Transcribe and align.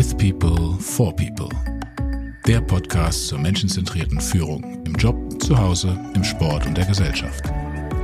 With 0.00 0.16
People, 0.16 0.78
for 0.78 1.14
People. 1.14 1.50
Der 2.46 2.62
Podcast 2.62 3.26
zur 3.26 3.38
menschenzentrierten 3.38 4.18
Führung 4.18 4.82
im 4.86 4.94
Job, 4.94 5.14
zu 5.42 5.58
Hause, 5.58 5.94
im 6.14 6.24
Sport 6.24 6.64
und 6.64 6.74
der 6.78 6.86
Gesellschaft. 6.86 7.44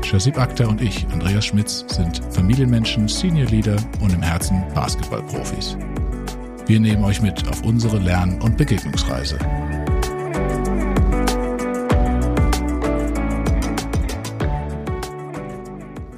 Shazib 0.04 0.36
Akhtar 0.36 0.68
und 0.68 0.82
ich, 0.82 1.06
Andreas 1.08 1.46
Schmitz, 1.46 1.86
sind 1.88 2.22
Familienmenschen, 2.34 3.08
Senior 3.08 3.48
Leader 3.48 3.76
und 4.02 4.12
im 4.12 4.20
Herzen 4.20 4.62
Basketballprofis. 4.74 5.78
Wir 6.66 6.80
nehmen 6.80 7.02
euch 7.02 7.22
mit 7.22 7.48
auf 7.48 7.62
unsere 7.62 7.98
Lern- 7.98 8.42
und 8.42 8.58
Begegnungsreise. 8.58 9.38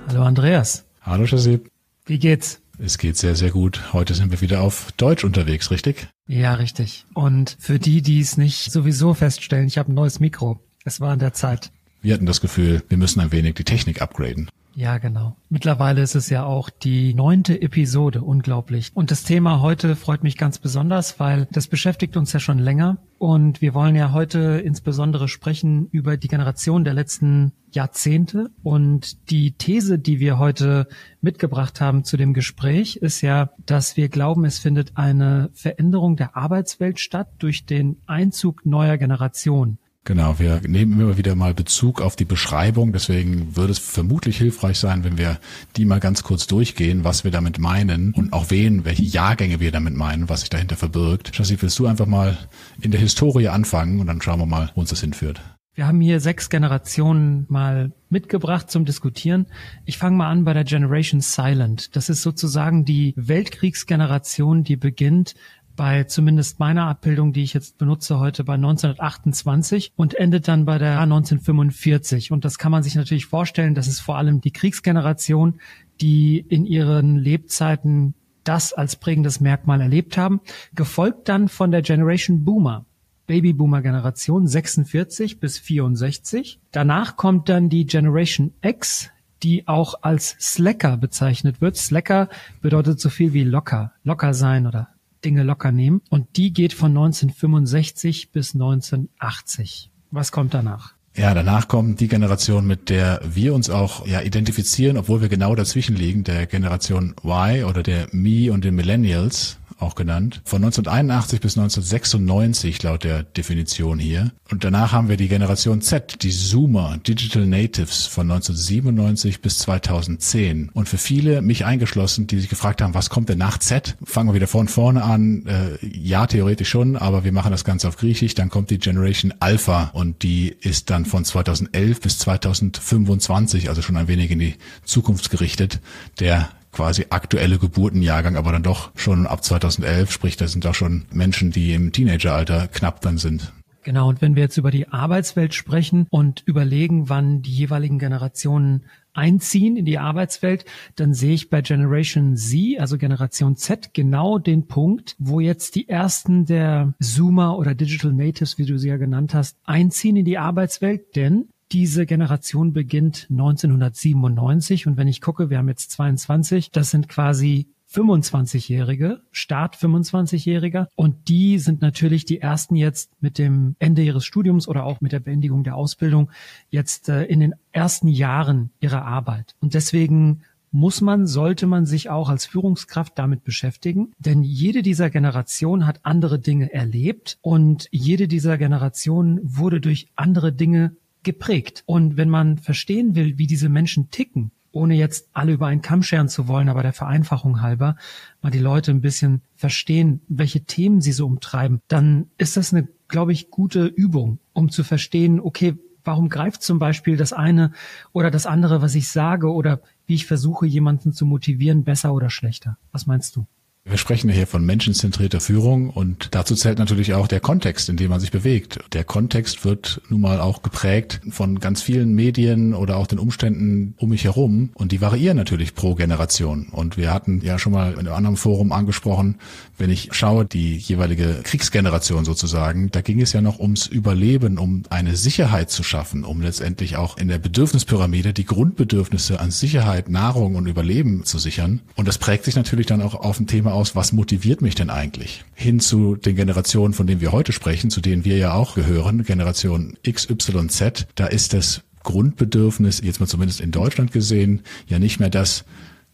Hallo 0.09 0.23
Andreas. 0.25 0.85
Hallo 1.03 1.25
Shazib. 1.25 1.71
Wie 2.05 2.19
geht's? 2.19 2.61
Es 2.81 2.97
geht 2.97 3.17
sehr, 3.17 3.35
sehr 3.35 3.51
gut. 3.51 3.93
Heute 3.93 4.15
sind 4.15 4.31
wir 4.31 4.41
wieder 4.41 4.61
auf 4.61 4.93
Deutsch 4.93 5.25
unterwegs, 5.25 5.73
richtig? 5.73 6.09
Ja, 6.29 6.55
richtig. 6.55 7.07
Und 7.13 7.57
für 7.59 7.81
die, 7.81 8.03
die 8.03 8.21
es 8.21 8.36
nicht 8.36 8.71
sowieso 8.71 9.14
feststellen, 9.14 9.67
ich 9.67 9.79
habe 9.79 9.91
ein 9.91 9.95
neues 9.95 10.21
Mikro. 10.21 10.61
Es 10.85 11.00
war 11.00 11.11
an 11.11 11.19
der 11.19 11.33
Zeit. 11.33 11.72
Wir 12.03 12.14
hatten 12.14 12.27
das 12.27 12.41
Gefühl, 12.41 12.83
wir 12.89 12.96
müssen 12.96 13.21
ein 13.21 13.33
wenig 13.33 13.55
die 13.55 13.64
Technik 13.64 14.00
upgraden. 14.00 14.49
Ja, 14.79 14.99
genau. 14.99 15.35
Mittlerweile 15.49 16.03
ist 16.03 16.14
es 16.14 16.31
ja 16.31 16.45
auch 16.45 16.71
die 16.71 17.13
neunte 17.13 17.61
Episode, 17.61 18.23
unglaublich. 18.23 18.93
Und 18.95 19.11
das 19.11 19.25
Thema 19.25 19.61
heute 19.61 19.96
freut 19.96 20.23
mich 20.23 20.36
ganz 20.36 20.61
besonders, 20.61 21.19
weil 21.19 21.49
das 21.50 21.67
beschäftigt 21.67 22.17
uns 22.17 22.32
ja 22.32 22.39
schon 22.39 22.61
länger. 22.61 22.99
Und 23.19 23.61
wir 23.61 23.75
wollen 23.75 23.96
ja 23.96 24.13
heute 24.13 24.63
insbesondere 24.64 25.27
sprechen 25.27 25.89
über 25.91 26.17
die 26.17 26.29
Generation 26.29 26.85
der 26.85 26.95
letzten 26.95 27.55
Jahrzehnte. 27.72 28.53
Und 28.63 29.31
die 29.33 29.50
These, 29.50 29.99
die 29.99 30.21
wir 30.21 30.39
heute 30.39 30.86
mitgebracht 31.21 31.81
haben 31.81 32.05
zu 32.05 32.17
dem 32.17 32.33
Gespräch, 32.33 32.98
ist 32.98 33.20
ja, 33.20 33.50
dass 33.67 33.97
wir 33.97 34.08
glauben, 34.08 34.45
es 34.45 34.61
findet 34.61 34.97
eine 34.97 35.50
Veränderung 35.55 36.14
der 36.14 36.36
Arbeitswelt 36.36 37.00
statt 37.00 37.30
durch 37.41 37.67
den 37.67 37.97
Einzug 38.06 38.64
neuer 38.64 38.97
Generationen. 38.97 39.78
Genau, 40.04 40.38
wir 40.38 40.62
nehmen 40.66 40.98
immer 40.98 41.18
wieder 41.18 41.34
mal 41.34 41.52
Bezug 41.52 42.00
auf 42.00 42.16
die 42.16 42.24
Beschreibung. 42.24 42.92
Deswegen 42.92 43.56
würde 43.56 43.72
es 43.72 43.78
vermutlich 43.78 44.38
hilfreich 44.38 44.78
sein, 44.78 45.05
wenn 45.05 45.18
wir 45.18 45.38
die 45.77 45.84
mal 45.84 46.00
ganz 46.00 46.22
kurz 46.22 46.46
durchgehen, 46.46 47.05
was 47.05 47.24
wir 47.24 47.30
damit 47.30 47.58
meinen 47.58 48.14
und 48.14 48.32
auch 48.32 48.50
wen, 48.50 48.84
welche 48.86 49.02
Jahrgänge 49.02 49.60
wir 49.60 49.70
damit 49.70 49.94
meinen, 49.94 50.28
was 50.28 50.40
sich 50.40 50.50
dahinter 50.50 50.77
verbirgt. 50.77 51.32
Chassi, 51.32 51.60
willst 51.60 51.78
du 51.78 51.86
einfach 51.86 52.06
mal 52.06 52.38
in 52.80 52.90
der 52.90 53.00
Historie 53.00 53.48
anfangen 53.48 54.00
und 54.00 54.06
dann 54.06 54.22
schauen 54.22 54.40
wir 54.40 54.46
mal, 54.46 54.70
wo 54.74 54.80
uns 54.80 54.90
das 54.90 55.00
hinführt. 55.00 55.42
Wir 55.78 55.86
haben 55.86 56.00
hier 56.00 56.18
sechs 56.18 56.50
Generationen 56.50 57.46
mal 57.48 57.92
mitgebracht 58.08 58.68
zum 58.68 58.84
Diskutieren. 58.84 59.46
Ich 59.84 59.96
fange 59.96 60.16
mal 60.16 60.28
an 60.28 60.42
bei 60.44 60.52
der 60.52 60.64
Generation 60.64 61.20
Silent. 61.20 61.94
Das 61.94 62.08
ist 62.08 62.22
sozusagen 62.22 62.84
die 62.84 63.14
Weltkriegsgeneration, 63.16 64.64
die 64.64 64.74
beginnt 64.74 65.36
bei 65.78 66.02
zumindest 66.04 66.58
meiner 66.58 66.88
Abbildung, 66.88 67.32
die 67.32 67.44
ich 67.44 67.54
jetzt 67.54 67.78
benutze 67.78 68.18
heute, 68.18 68.42
bei 68.42 68.54
1928 68.54 69.92
und 69.94 70.12
endet 70.14 70.48
dann 70.48 70.64
bei 70.64 70.76
der 70.76 70.98
1945. 71.00 72.32
Und 72.32 72.44
das 72.44 72.58
kann 72.58 72.72
man 72.72 72.82
sich 72.82 72.96
natürlich 72.96 73.26
vorstellen, 73.26 73.76
das 73.76 73.86
ist 73.86 74.00
vor 74.00 74.18
allem 74.18 74.40
die 74.40 74.50
Kriegsgeneration, 74.50 75.60
die 76.00 76.38
in 76.40 76.66
ihren 76.66 77.16
Lebzeiten 77.16 78.14
das 78.42 78.72
als 78.72 78.96
prägendes 78.96 79.40
Merkmal 79.40 79.80
erlebt 79.80 80.18
haben, 80.18 80.40
gefolgt 80.74 81.28
dann 81.28 81.48
von 81.48 81.70
der 81.70 81.82
Generation 81.82 82.44
Boomer. 82.44 82.84
Babyboomer-Generation 83.28 84.48
46 84.48 85.38
bis 85.38 85.58
64. 85.58 86.58
Danach 86.72 87.16
kommt 87.16 87.48
dann 87.48 87.68
die 87.68 87.86
Generation 87.86 88.52
X, 88.62 89.10
die 89.44 89.68
auch 89.68 90.02
als 90.02 90.34
Slacker 90.40 90.96
bezeichnet 90.96 91.60
wird. 91.60 91.76
Slacker 91.76 92.28
bedeutet 92.62 92.98
so 92.98 93.10
viel 93.10 93.32
wie 93.32 93.44
locker, 93.44 93.92
locker 94.02 94.34
sein 94.34 94.66
oder 94.66 94.88
Dinge 95.24 95.42
locker 95.42 95.72
nehmen. 95.72 96.02
Und 96.11 96.36
die 96.36 96.52
geht 96.52 96.72
von 96.72 96.91
1965 96.91 98.33
bis 98.33 98.55
1980. 98.55 99.91
Was 100.11 100.33
kommt 100.33 100.55
danach? 100.55 100.94
Ja, 101.16 101.34
danach 101.34 101.67
kommt 101.67 101.98
die 102.01 102.06
Generation, 102.06 102.67
mit 102.67 102.90
der 102.90 103.20
wir 103.24 103.52
uns 103.52 103.70
auch 103.70 104.06
ja 104.06 104.20
identifizieren, 104.20 104.96
obwohl 104.96 105.20
wir 105.20 105.29
genau 105.29 105.55
dazwischen 105.55 105.96
liegen, 105.96 106.23
der 106.23 106.46
Generation 106.46 107.17
Y 107.24 107.64
oder 107.64 107.83
der 107.83 108.06
Me 108.12 108.52
und 108.52 108.64
den 108.64 108.77
Millennials 108.77 109.58
auch 109.78 109.94
genannt, 109.94 110.40
von 110.44 110.62
1981 110.62 111.40
bis 111.40 111.56
1996 111.56 112.83
laut 112.83 113.05
der 113.05 113.22
Definition 113.22 113.98
hier. 113.98 114.33
Und 114.50 114.64
danach 114.64 114.92
haben 114.92 115.08
wir 115.08 115.16
die 115.16 115.28
Generation 115.28 115.80
Z, 115.80 116.22
die 116.22 116.30
Zoomer, 116.30 116.98
Digital 117.06 117.46
Natives 117.46 118.06
von 118.06 118.30
1997 118.30 119.40
bis 119.40 119.58
2010. 119.58 120.70
Und 120.72 120.88
für 120.88 120.98
viele, 120.98 121.42
mich 121.42 121.64
eingeschlossen, 121.64 122.27
die 122.27 122.38
sich 122.38 122.48
gefragt 122.48 122.83
haben, 122.83 122.94
was 122.94 123.11
kommt 123.11 123.28
denn 123.28 123.38
nach 123.38 123.58
Z? 123.58 123.96
Fangen 124.05 124.30
wir 124.30 124.34
wieder 124.34 124.46
von 124.46 124.68
vorne 124.68 125.05
an. 125.05 125.46
Äh, 125.46 125.86
ja, 125.86 126.27
theoretisch 126.27 126.68
schon, 126.68 126.96
aber 126.96 127.24
wir 127.24 127.33
machen 127.33 127.50
das 127.50 127.64
Ganze 127.64 127.88
auf 127.88 127.96
Griechisch. 127.96 128.34
Dann 128.34 128.49
kommt 128.49 128.71
die 128.71 128.78
Generation 128.78 129.34
Alpha 129.41 129.91
und 129.93 130.22
die 130.22 130.49
ist 130.49 130.91
dann 130.91 131.05
von 131.05 131.25
2011 131.25 132.00
bis 132.00 132.19
2025, 132.19 133.69
also 133.69 133.83
schon 133.83 133.97
ein 133.97 134.09
wenig 134.09 134.31
in 134.31 134.38
die 134.38 134.56
Zukunft 134.84 135.31
gerichtet. 135.31 135.81
Der 136.21 136.49
quasi 136.78 137.06
aktuelle 137.11 137.59
Geburtenjahrgang, 137.59 138.37
aber 138.37 138.53
dann 138.53 138.62
doch 138.62 138.93
schon 138.94 139.27
ab 139.27 139.43
2011, 139.43 140.12
sprich, 140.12 140.37
da 140.37 140.47
sind 140.47 140.65
auch 140.65 140.77
schon 140.77 141.06
Menschen, 141.11 141.50
die 141.50 141.75
im 141.75 141.91
Teenageralter 141.91 142.69
knapp 142.69 143.00
dann 143.00 143.19
sind. 143.19 143.53
Genau, 143.83 144.09
und 144.09 144.22
wenn 144.22 144.37
wir 144.37 144.44
jetzt 144.44 144.59
über 144.59 144.71
die 144.71 144.87
Arbeitswelt 144.87 145.55
sprechen 145.55 146.06
und 146.11 146.44
überlegen, 146.47 147.09
wann 147.09 147.43
die 147.43 147.50
jeweiligen 147.50 147.99
Generationen 147.99 148.84
einziehen 149.12 149.77
in 149.77 149.87
die 149.87 149.99
Arbeitswelt, 149.99 150.67
dann 150.94 151.15
sehe 151.15 151.34
ich 151.34 151.50
bei 151.50 151.62
Generation 151.62 152.37
Z, 152.37 152.78
also 152.78 152.97
Generation 152.97 153.56
Z, 153.56 153.93
genau 153.93 154.38
den 154.38 154.69
Punkt, 154.69 155.17
wo 155.19 155.41
jetzt 155.41 155.75
die 155.75 155.88
ersten 155.88 156.47
der 156.47 156.94
Zoomer 157.00 157.59
oder 157.59 157.75
Digital 157.75 158.12
Natives, 158.12 158.56
wie 158.56 158.67
du 158.67 158.78
sie 158.78 158.91
ja 158.91 158.99
genannt 158.99 159.34
hast, 159.34 159.59
einziehen 159.65 160.15
in 160.15 160.25
die 160.25 160.38
Arbeitswelt, 160.38 161.17
denn 161.17 161.49
diese 161.73 162.06
Generation 162.06 162.73
beginnt 162.73 163.27
1997 163.31 164.87
und 164.87 164.97
wenn 164.97 165.09
ich 165.09 165.21
gucke, 165.21 165.51
wir 165.51 165.59
haben 165.59 165.69
jetzt 165.69 165.91
22, 165.91 166.71
das 166.71 166.91
sind 166.91 167.09
quasi 167.09 167.69
25-Jährige, 167.91 169.23
Start 169.33 169.77
25-Jähriger 169.77 170.89
und 170.95 171.29
die 171.29 171.59
sind 171.59 171.81
natürlich 171.81 172.25
die 172.27 172.41
ersten 172.41 172.77
jetzt 172.77 173.11
mit 173.21 173.39
dem 173.39 173.77
Ende 173.79 174.03
ihres 174.03 174.25
Studiums 174.25 174.69
oder 174.69 174.84
auch 174.84 175.01
mit 175.01 175.12
der 175.12 175.21
Beendigung 175.21 175.65
der 175.65 175.75
Ausbildung 175.75 176.31
jetzt 176.69 177.09
äh, 177.09 177.25
in 177.25 177.41
den 177.41 177.55
ersten 177.73 178.09
Jahren 178.09 178.71
ihrer 178.81 179.05
Arbeit. 179.05 179.55
Und 179.61 179.75
deswegen 179.75 180.43
muss 180.71 181.00
man, 181.00 181.27
sollte 181.27 181.67
man 181.67 181.87
sich 181.87 182.11
auch 182.11 182.29
als 182.29 182.45
Führungskraft 182.45 183.19
damit 183.19 183.43
beschäftigen, 183.43 184.12
denn 184.19 184.43
jede 184.43 184.83
dieser 184.83 185.09
Generation 185.09 185.87
hat 185.87 186.00
andere 186.03 186.39
Dinge 186.39 186.71
erlebt. 186.73 187.39
Und 187.41 187.89
jede 187.91 188.29
dieser 188.29 188.59
Generation 188.59 189.41
wurde 189.43 189.81
durch 189.81 190.09
andere 190.15 190.53
Dinge 190.53 190.95
geprägt. 191.28 191.83
Und 191.84 192.16
wenn 192.16 192.31
man 192.31 192.56
verstehen 192.56 193.15
will, 193.15 193.37
wie 193.37 193.47
diese 193.47 193.69
Menschen 193.69 194.09
ticken, 194.09 194.50
ohne 194.72 194.94
jetzt 194.94 195.28
alle 195.34 195.53
über 195.53 195.66
einen 195.66 195.83
Kamm 195.83 196.03
scheren 196.03 196.31
zu 196.31 196.49
wollen, 196.49 196.71
aber 196.71 196.83
der 196.83 196.94
Vereinfachung 196.94 197.61
halber, 197.61 197.97
mal 198.41 198.49
die 198.49 198.59
Leute 198.59 198.93
ein 198.93 199.03
bisschen 199.03 199.43
verstehen, 199.55 200.22
welche 200.28 200.65
Themen 200.65 201.03
sie 201.03 201.12
so 201.12 201.27
umtreiben, 201.27 201.83
dann 201.87 202.31
ist 202.38 202.56
das 202.56 202.72
eine, 202.72 202.88
glaube 203.09 203.33
ich, 203.33 203.50
gute 203.50 203.84
Übung, 203.84 204.38
um 204.55 204.71
zu 204.71 204.84
verstehen, 204.84 205.38
okay, 205.38 205.75
warum 206.03 206.31
greift 206.31 206.62
zum 206.62 206.78
Beispiel 206.78 207.19
das 207.19 207.34
eine 207.34 207.72
oder 208.12 208.31
das 208.31 208.47
andere, 208.47 208.81
was 208.81 208.94
ich 208.94 209.09
sage 209.09 209.53
oder 209.53 209.83
wie 210.06 210.15
ich 210.15 210.25
versuche, 210.25 210.67
jemanden 210.67 211.12
zu 211.12 211.27
motivieren, 211.27 211.84
besser 211.84 212.15
oder 212.15 212.31
schlechter. 212.31 212.78
Was 212.91 213.06
meinst 213.06 213.37
du? 213.37 213.47
Wir 213.88 213.97
sprechen 213.97 214.28
hier 214.28 214.47
von 214.47 214.66
menschenzentrierter 214.66 215.41
Führung 215.41 215.88
und 215.88 216.28
dazu 216.32 216.54
zählt 216.54 216.78
natürlich 216.78 217.15
auch 217.15 217.26
der 217.26 217.41
Kontext, 217.41 217.88
in 217.88 217.97
dem 217.97 218.10
man 218.10 218.21
sich 218.21 218.31
bewegt. 218.31 218.78
Der 218.93 219.03
Kontext 219.03 219.65
wird 219.65 220.03
nun 220.10 220.21
mal 220.21 220.41
auch 220.41 220.60
geprägt 220.60 221.22
von 221.31 221.59
ganz 221.59 221.81
vielen 221.81 222.12
Medien 222.15 222.75
oder 222.75 222.99
auch 222.99 223.06
den 223.06 223.19
Umständen 223.19 223.94
um 223.97 224.10
mich 224.10 224.25
herum 224.25 224.69
und 224.75 224.93
die 224.93 225.00
variieren 225.00 225.38
natürlich 225.38 225.75
pro 225.75 225.94
Generation. 225.94 226.69
Und 226.71 226.99
wir 226.99 227.15
hatten 227.15 227.41
ja 227.41 227.59
schon 227.59 227.72
mal 227.72 227.93
in 227.93 228.00
einem 228.00 228.12
anderen 228.12 228.37
Forum 228.37 228.72
angesprochen, 228.72 229.37
wenn 229.79 229.88
ich 229.88 230.11
schaue, 230.12 230.44
die 230.44 230.76
jeweilige 230.76 231.41
Kriegsgeneration 231.43 232.26
sozusagen, 232.26 232.91
da 232.91 233.00
ging 233.00 233.23
es 233.23 233.32
ja 233.32 233.41
noch 233.41 233.58
ums 233.58 233.87
Überleben, 233.87 234.58
um 234.58 234.82
eine 234.91 235.17
Sicherheit 235.17 235.70
zu 235.70 235.82
schaffen, 235.82 236.25
um 236.25 236.43
letztendlich 236.43 236.96
auch 236.96 237.17
in 237.17 237.29
der 237.29 237.38
Bedürfnispyramide 237.38 238.34
die 238.34 238.44
Grundbedürfnisse 238.44 239.41
an 239.41 239.50
Sicherheit, 239.50 240.11
Nahrung 240.11 240.56
und 240.56 240.67
Überleben 240.67 241.25
zu 241.25 241.38
sichern. 241.38 241.81
Und 241.96 242.06
das 242.06 242.19
prägt 242.19 242.44
sich 242.44 242.55
natürlich 242.55 242.84
dann 242.84 243.00
auch 243.00 243.14
auf 243.14 243.41
ein 243.41 243.46
Thema 243.46 243.78
aus, 243.79 243.95
was 243.95 244.13
motiviert 244.13 244.61
mich 244.61 244.75
denn 244.75 244.91
eigentlich? 244.91 245.45
Hin 245.55 245.79
zu 245.79 246.17
den 246.17 246.35
Generationen, 246.35 246.95
von 246.95 247.07
denen 247.07 247.21
wir 247.21 247.31
heute 247.31 247.53
sprechen, 247.53 247.91
zu 247.91 248.01
denen 248.01 248.25
wir 248.25 248.37
ja 248.37 248.55
auch 248.55 248.75
gehören, 248.75 249.23
Generation 249.23 249.97
X, 250.03 250.29
Y, 250.29 250.69
Z, 250.69 251.07
da 251.15 251.27
ist 251.27 251.55
das 251.55 251.83
Grundbedürfnis, 252.03 253.01
jetzt 253.05 253.21
mal 253.21 253.27
zumindest 253.27 253.61
in 253.61 253.71
Deutschland 253.71 254.11
gesehen, 254.11 254.63
ja 254.89 254.99
nicht 254.99 255.21
mehr 255.21 255.31
das, 255.31 255.65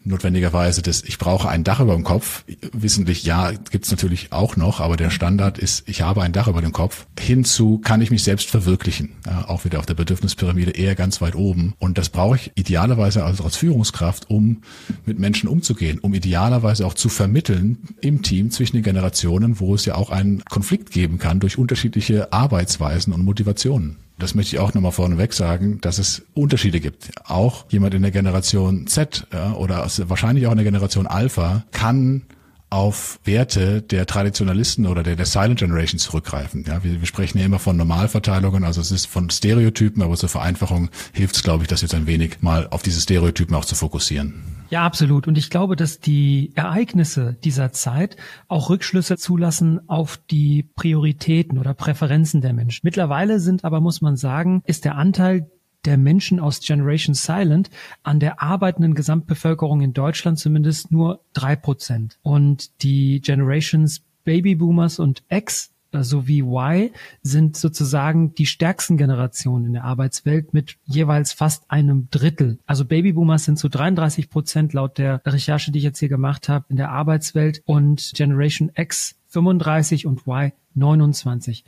notwendigerweise 0.05 0.81
das, 0.81 1.03
ich 1.03 1.17
brauche 1.17 1.49
ein 1.49 1.63
Dach 1.63 1.79
über 1.79 1.93
dem 1.93 2.03
Kopf. 2.03 2.43
Wissentlich, 2.71 3.23
ja, 3.23 3.51
gibt's 3.51 3.91
natürlich 3.91 4.31
auch 4.31 4.55
noch, 4.55 4.79
aber 4.79 4.97
der 4.97 5.09
Standard 5.09 5.57
ist, 5.57 5.87
ich 5.87 6.01
habe 6.01 6.21
ein 6.21 6.31
Dach 6.31 6.47
über 6.47 6.61
dem 6.61 6.71
Kopf. 6.71 7.05
Hinzu 7.19 7.79
kann 7.79 8.01
ich 8.01 8.11
mich 8.11 8.23
selbst 8.23 8.49
verwirklichen. 8.49 9.13
Ja, 9.25 9.47
auch 9.47 9.65
wieder 9.65 9.79
auf 9.79 9.85
der 9.85 9.95
Bedürfnispyramide 9.95 10.71
eher 10.71 10.95
ganz 10.95 11.21
weit 11.21 11.35
oben. 11.35 11.73
Und 11.79 11.97
das 11.97 12.09
brauche 12.09 12.35
ich 12.37 12.51
idealerweise 12.55 13.23
also 13.23 13.43
als 13.43 13.57
Führungskraft, 13.57 14.29
um 14.29 14.61
mit 15.05 15.19
Menschen 15.19 15.49
umzugehen, 15.49 15.99
um 15.99 16.13
idealerweise 16.13 16.85
auch 16.85 16.93
zu 16.93 17.09
vermitteln 17.09 17.79
im 18.01 18.21
Team 18.21 18.51
zwischen 18.51 18.77
den 18.77 18.83
Generationen, 18.83 19.59
wo 19.59 19.75
es 19.75 19.85
ja 19.85 19.95
auch 19.95 20.11
einen 20.11 20.45
Konflikt 20.45 20.91
geben 20.91 21.17
kann 21.17 21.39
durch 21.39 21.57
unterschiedliche 21.57 22.31
Arbeitsweisen 22.31 23.13
und 23.13 23.23
Motivationen 23.23 23.97
das 24.17 24.35
möchte 24.35 24.55
ich 24.55 24.61
auch 24.61 24.73
nochmal 24.73 24.91
vorneweg 24.91 25.33
sagen, 25.33 25.79
dass 25.81 25.97
es 25.97 26.25
Unterschiede 26.33 26.79
gibt. 26.79 27.11
Auch 27.25 27.65
jemand 27.69 27.93
in 27.93 28.01
der 28.01 28.11
Generation 28.11 28.87
Z 28.87 29.27
ja, 29.33 29.53
oder 29.53 29.87
wahrscheinlich 30.07 30.47
auch 30.47 30.51
in 30.51 30.57
der 30.57 30.65
Generation 30.65 31.07
Alpha 31.07 31.65
kann 31.71 32.23
auf 32.69 33.19
Werte 33.23 33.81
der 33.81 34.05
Traditionalisten 34.05 34.87
oder 34.87 35.03
der, 35.03 35.15
der 35.15 35.25
Silent 35.25 35.59
Generation 35.59 35.99
zurückgreifen. 35.99 36.65
Ja, 36.67 36.83
wir, 36.83 36.99
wir 36.99 37.07
sprechen 37.07 37.37
ja 37.37 37.45
immer 37.45 37.59
von 37.59 37.77
Normalverteilungen, 37.77 38.63
also 38.63 38.81
es 38.81 38.91
ist 38.91 39.05
von 39.05 39.29
Stereotypen, 39.29 40.01
aber 40.01 40.15
zur 40.15 40.29
Vereinfachung 40.29 40.89
hilft 41.13 41.35
es, 41.35 41.43
glaube 41.43 41.63
ich, 41.63 41.67
das 41.67 41.81
jetzt 41.81 41.93
ein 41.93 42.07
wenig 42.07 42.41
mal 42.41 42.67
auf 42.69 42.81
diese 42.81 42.99
Stereotypen 42.99 43.55
auch 43.55 43.65
zu 43.65 43.75
fokussieren. 43.75 44.43
Ja, 44.69 44.83
absolut. 44.83 45.27
Und 45.27 45.37
ich 45.37 45.49
glaube, 45.49 45.75
dass 45.75 45.99
die 45.99 46.51
Ereignisse 46.55 47.37
dieser 47.43 47.71
Zeit 47.71 48.17
auch 48.47 48.69
Rückschlüsse 48.69 49.15
zulassen 49.17 49.79
auf 49.87 50.17
die 50.17 50.63
Prioritäten 50.63 51.59
oder 51.59 51.73
Präferenzen 51.73 52.41
der 52.41 52.53
Menschen. 52.53 52.81
Mittlerweile 52.83 53.39
sind 53.39 53.63
aber, 53.63 53.79
muss 53.79 54.01
man 54.01 54.15
sagen, 54.15 54.63
ist 54.65 54.85
der 54.85 54.95
Anteil 54.95 55.49
der 55.85 55.97
Menschen 55.97 56.39
aus 56.39 56.59
Generation 56.59 57.15
Silent 57.15 57.69
an 58.03 58.19
der 58.19 58.41
arbeitenden 58.41 58.95
Gesamtbevölkerung 58.95 59.81
in 59.81 59.93
Deutschland 59.93 60.39
zumindest 60.39 60.91
nur 60.91 61.21
drei 61.33 61.55
Prozent. 61.55 62.17
Und 62.23 62.83
die 62.83 63.21
Generations 63.21 64.01
Babyboomers 64.23 64.99
und 64.99 65.23
X 65.29 65.71
sowie 65.91 66.41
Y 66.41 66.89
sind 67.21 67.55
sozusagen 67.55 68.35
die 68.35 68.45
stärksten 68.45 68.97
Generationen 68.97 69.67
in 69.67 69.73
der 69.73 69.85
Arbeitswelt 69.85 70.53
mit 70.53 70.77
jeweils 70.85 71.31
fast 71.31 71.69
einem 71.69 72.09
Drittel. 72.11 72.59
Also 72.65 72.83
Babyboomers 72.85 73.45
sind 73.45 73.57
zu 73.57 73.69
33 73.69 74.29
Prozent 74.29 74.73
laut 74.73 74.97
der 74.97 75.21
Recherche, 75.25 75.71
die 75.71 75.79
ich 75.79 75.85
jetzt 75.85 75.99
hier 75.99 76.09
gemacht 76.09 76.49
habe, 76.49 76.65
in 76.69 76.75
der 76.75 76.91
Arbeitswelt 76.91 77.61
und 77.65 78.11
Generation 78.13 78.71
X 78.75 79.15
35 79.27 80.05
und 80.05 80.27
Y 80.27 80.51
29. 80.73 81.63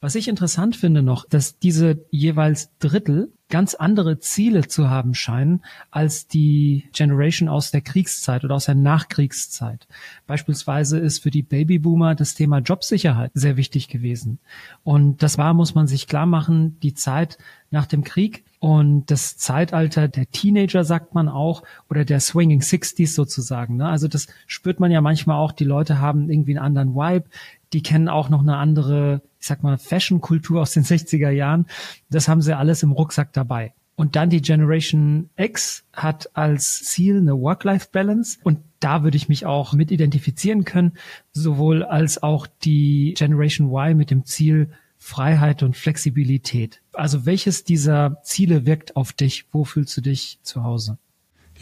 Was 0.00 0.16
ich 0.16 0.26
interessant 0.26 0.74
finde 0.74 1.02
noch, 1.02 1.28
dass 1.28 1.58
diese 1.60 2.04
jeweils 2.10 2.70
Drittel 2.80 3.32
ganz 3.52 3.74
andere 3.74 4.18
Ziele 4.18 4.66
zu 4.66 4.88
haben 4.88 5.12
scheinen 5.12 5.60
als 5.90 6.26
die 6.26 6.88
Generation 6.94 7.50
aus 7.50 7.70
der 7.70 7.82
Kriegszeit 7.82 8.44
oder 8.44 8.54
aus 8.54 8.64
der 8.64 8.74
Nachkriegszeit. 8.74 9.86
Beispielsweise 10.26 10.98
ist 10.98 11.22
für 11.22 11.30
die 11.30 11.42
Babyboomer 11.42 12.14
das 12.14 12.34
Thema 12.34 12.60
Jobsicherheit 12.60 13.30
sehr 13.34 13.58
wichtig 13.58 13.88
gewesen. 13.88 14.38
Und 14.84 15.22
das 15.22 15.36
war, 15.36 15.52
muss 15.52 15.74
man 15.74 15.86
sich 15.86 16.06
klar 16.06 16.24
machen, 16.24 16.80
die 16.80 16.94
Zeit 16.94 17.36
nach 17.70 17.84
dem 17.84 18.04
Krieg 18.04 18.42
und 18.58 19.10
das 19.10 19.36
Zeitalter 19.36 20.08
der 20.08 20.30
Teenager, 20.30 20.82
sagt 20.82 21.14
man 21.14 21.28
auch, 21.28 21.62
oder 21.90 22.06
der 22.06 22.20
Swinging 22.20 22.62
Sixties 22.62 23.14
sozusagen. 23.14 23.76
Ne? 23.76 23.86
Also 23.86 24.08
das 24.08 24.28
spürt 24.46 24.80
man 24.80 24.90
ja 24.90 25.02
manchmal 25.02 25.36
auch, 25.36 25.52
die 25.52 25.64
Leute 25.64 26.00
haben 26.00 26.30
irgendwie 26.30 26.56
einen 26.56 26.64
anderen 26.64 26.94
Vibe, 26.94 27.26
die 27.74 27.82
kennen 27.82 28.08
auch 28.08 28.30
noch 28.30 28.40
eine 28.40 28.56
andere 28.56 29.20
ich 29.42 29.48
sag 29.48 29.64
mal, 29.64 29.76
Fashion-Kultur 29.76 30.62
aus 30.62 30.70
den 30.70 30.84
60er 30.84 31.30
Jahren. 31.30 31.66
Das 32.10 32.28
haben 32.28 32.42
sie 32.42 32.56
alles 32.56 32.84
im 32.84 32.92
Rucksack 32.92 33.32
dabei. 33.32 33.74
Und 33.96 34.14
dann 34.14 34.30
die 34.30 34.40
Generation 34.40 35.30
X 35.36 35.84
hat 35.92 36.30
als 36.34 36.84
Ziel 36.84 37.18
eine 37.18 37.36
Work-Life-Balance. 37.38 38.38
Und 38.44 38.60
da 38.78 39.02
würde 39.02 39.16
ich 39.16 39.28
mich 39.28 39.44
auch 39.44 39.72
mit 39.72 39.90
identifizieren 39.90 40.64
können, 40.64 40.92
sowohl 41.32 41.82
als 41.82 42.22
auch 42.22 42.46
die 42.46 43.14
Generation 43.18 43.66
Y 43.66 43.96
mit 43.96 44.12
dem 44.12 44.24
Ziel 44.24 44.70
Freiheit 44.98 45.64
und 45.64 45.76
Flexibilität. 45.76 46.80
Also 46.92 47.26
welches 47.26 47.64
dieser 47.64 48.22
Ziele 48.22 48.64
wirkt 48.64 48.94
auf 48.94 49.12
dich? 49.12 49.46
Wo 49.50 49.64
fühlst 49.64 49.96
du 49.96 50.02
dich 50.02 50.38
zu 50.42 50.62
Hause? 50.62 50.98